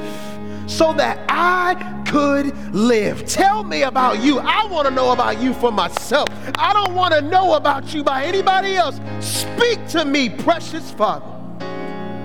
[0.69, 3.25] So that I could live.
[3.25, 4.37] Tell me about you.
[4.37, 6.27] I want to know about you for myself.
[6.59, 8.99] I don't want to know about you by anybody else.
[9.19, 11.25] Speak to me, precious Father.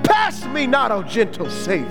[0.04, 1.88] Pass me not, O gentle Savior.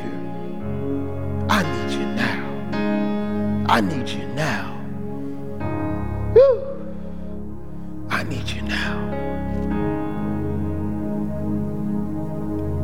[1.50, 3.66] I need you now.
[3.68, 4.80] I need you now.
[6.36, 6.64] Woo.
[8.10, 9.00] I need you now.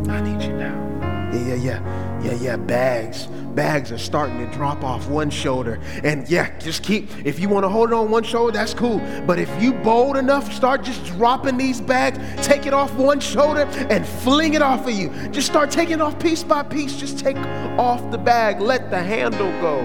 [0.09, 1.29] I need you now.
[1.31, 2.09] Yeah, yeah, yeah.
[2.21, 3.27] Yeah, yeah, bags.
[3.55, 5.79] Bags are starting to drop off one shoulder.
[6.03, 8.99] And yeah, just keep, if you want to hold it on one shoulder, that's cool.
[9.25, 13.61] But if you bold enough, start just dropping these bags, take it off one shoulder
[13.89, 15.09] and fling it off of you.
[15.29, 16.95] Just start taking off piece by piece.
[16.95, 17.37] Just take
[17.77, 18.61] off the bag.
[18.61, 19.79] Let the handle go.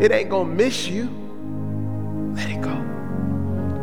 [0.00, 1.08] It ain't going to miss you.
[2.34, 2.84] Let it go.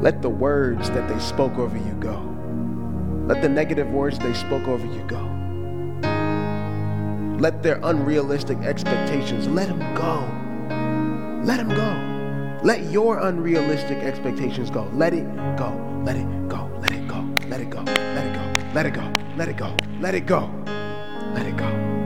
[0.01, 2.21] Let the words that they spoke over you go.
[3.28, 5.24] Let the negative words they spoke over you go.
[7.39, 10.23] Let their unrealistic expectations, let them go.
[11.45, 12.61] Let them go.
[12.63, 14.89] Let your unrealistic expectations go.
[14.93, 15.25] Let it
[15.57, 15.69] go.
[16.03, 16.71] Let it go.
[16.79, 17.21] Let it go.
[17.47, 17.83] Let it go.
[17.83, 18.71] Let it go.
[18.73, 19.13] Let it go.
[19.36, 19.75] Let it go.
[19.99, 20.49] Let it go.
[21.33, 22.04] Let it go.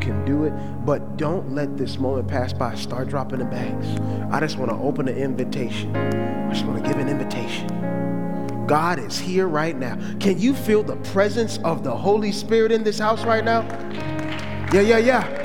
[0.00, 0.52] Can do it.
[0.84, 2.74] But don't let this moment pass by.
[2.74, 3.86] Start dropping the bags.
[4.32, 5.94] I just want to open an invitation.
[5.96, 7.68] I just want to give an invitation.
[8.66, 9.96] God is here right now.
[10.20, 13.62] Can you feel the presence of the Holy Spirit in this house right now?
[14.72, 15.40] Yeah, yeah, yeah.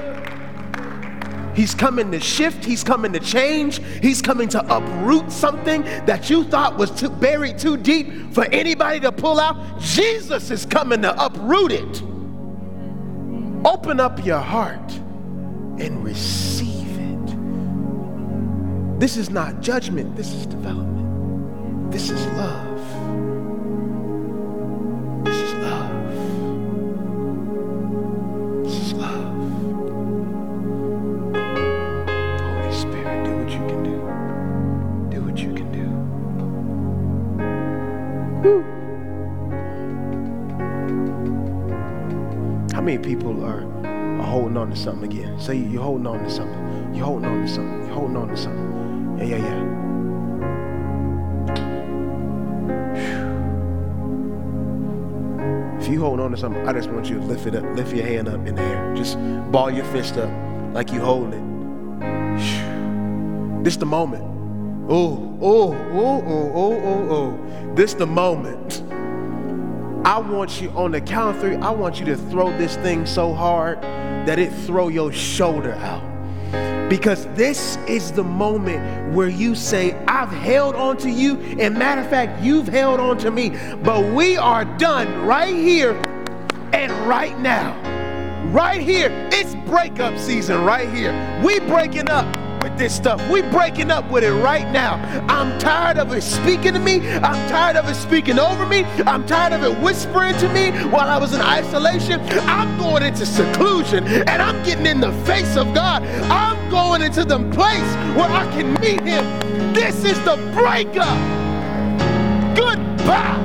[1.56, 2.64] He's coming to shift.
[2.66, 3.82] He's coming to change.
[4.02, 9.00] He's coming to uproot something that you thought was too, buried too deep for anybody
[9.00, 9.80] to pull out.
[9.80, 12.15] Jesus is coming to uproot it.
[13.66, 14.94] Open up your heart
[15.80, 19.00] and receive it.
[19.00, 21.92] This is not judgment, this is development.
[21.92, 22.75] This is love.
[44.76, 45.40] To something again?
[45.40, 46.94] Say you're holding on to something.
[46.94, 47.86] You're holding on to something.
[47.86, 49.18] You're holding on to something.
[49.20, 49.82] Yeah, yeah, yeah.
[55.80, 57.94] If you hold on to something, I just want you to lift it up, lift
[57.96, 58.96] your hand up in the air.
[58.96, 59.18] Just
[59.52, 60.30] ball your fist up
[60.74, 61.46] like you holding it.
[63.64, 64.24] This the moment.
[64.90, 67.76] Oh, oh, oh, oh, oh, oh, oh.
[67.76, 68.84] This the moment.
[70.06, 73.08] I want you on the count of three, I want you to throw this thing
[73.08, 73.84] so hard
[74.26, 76.16] that it throw your shoulder out.
[76.90, 82.02] Because this is the moment where you say, I've held on to you, and matter
[82.02, 83.50] of fact, you've held on to me.
[83.84, 85.94] But we are done right here
[86.74, 87.74] and right now.
[88.52, 89.10] Right here.
[89.32, 91.42] It's breakup season right here.
[91.44, 92.35] We breaking up
[92.66, 93.22] with this stuff.
[93.30, 94.96] We breaking up with it right now.
[95.30, 97.08] I'm tired of it speaking to me.
[97.18, 98.84] I'm tired of it speaking over me.
[99.06, 102.20] I'm tired of it whispering to me while I was in isolation.
[102.50, 106.02] I'm going into seclusion and I'm getting in the face of God.
[106.32, 109.24] I'm going into the place where I can meet him.
[109.74, 111.20] This is the breakup.
[112.58, 113.44] Goodbye.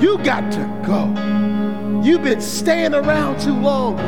[0.00, 1.10] You got to go.
[2.04, 3.98] You've been staying around too long.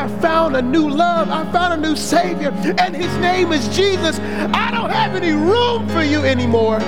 [0.00, 1.28] I found a new love.
[1.28, 4.18] I found a new Savior, and His name is Jesus.
[4.18, 6.80] I don't have any room for you anymore.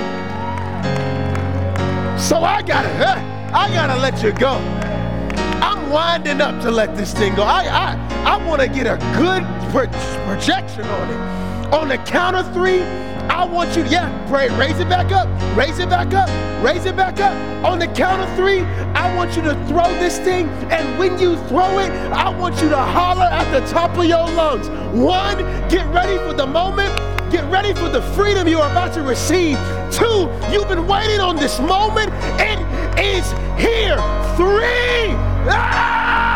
[2.19, 2.89] So I gotta,
[3.53, 4.53] I gotta let you go.
[5.61, 7.43] I'm winding up to let this thing go.
[7.43, 9.43] I, I, I want to get a good
[10.25, 11.75] projection on it.
[11.75, 12.81] On the count of three,
[13.43, 15.27] I want you, yeah, pray, raise it back up,
[15.57, 16.29] raise it back up,
[16.65, 17.35] raise it back up.
[17.65, 18.61] On the count of three,
[18.95, 22.69] I want you to throw this thing, and when you throw it, I want you
[22.69, 24.69] to holler at the top of your lungs.
[24.97, 25.39] One,
[25.69, 26.97] get ready for the moment.
[27.33, 29.59] Get ready for the freedom you are about to receive.
[29.91, 32.13] Two, you've been waiting on this moment.
[32.39, 32.61] It
[32.97, 33.29] is
[33.61, 33.97] here.
[34.37, 35.17] Three,
[35.51, 36.32] ah!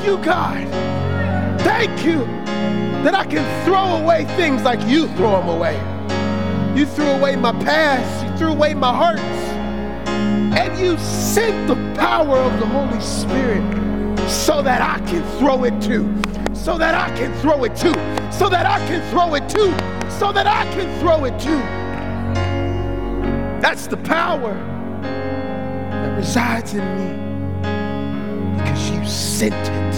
[0.00, 1.60] Thank you, God.
[1.60, 2.24] Thank you
[3.04, 5.76] that I can throw away things like you throw them away.
[6.74, 9.20] You threw away my past, you threw away my hurts,
[10.56, 13.60] and you sent the power of the Holy Spirit
[14.26, 16.10] so that I can throw it too.
[16.54, 17.92] So that I can throw it too.
[18.32, 19.70] So that I can throw it too.
[20.10, 21.60] So that I can throw it too.
[23.60, 24.54] That's the power
[25.02, 27.29] that resides in me
[29.10, 29.94] you sent it,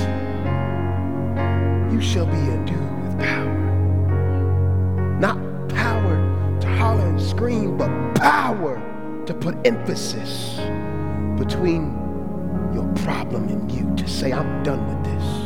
[1.93, 3.59] you shall be endued with power.
[5.21, 5.37] Not
[5.69, 8.81] power to holler and scream, but power
[9.27, 10.57] to put emphasis
[11.37, 11.93] between
[12.73, 15.42] your problem and you to say, I'm done with this.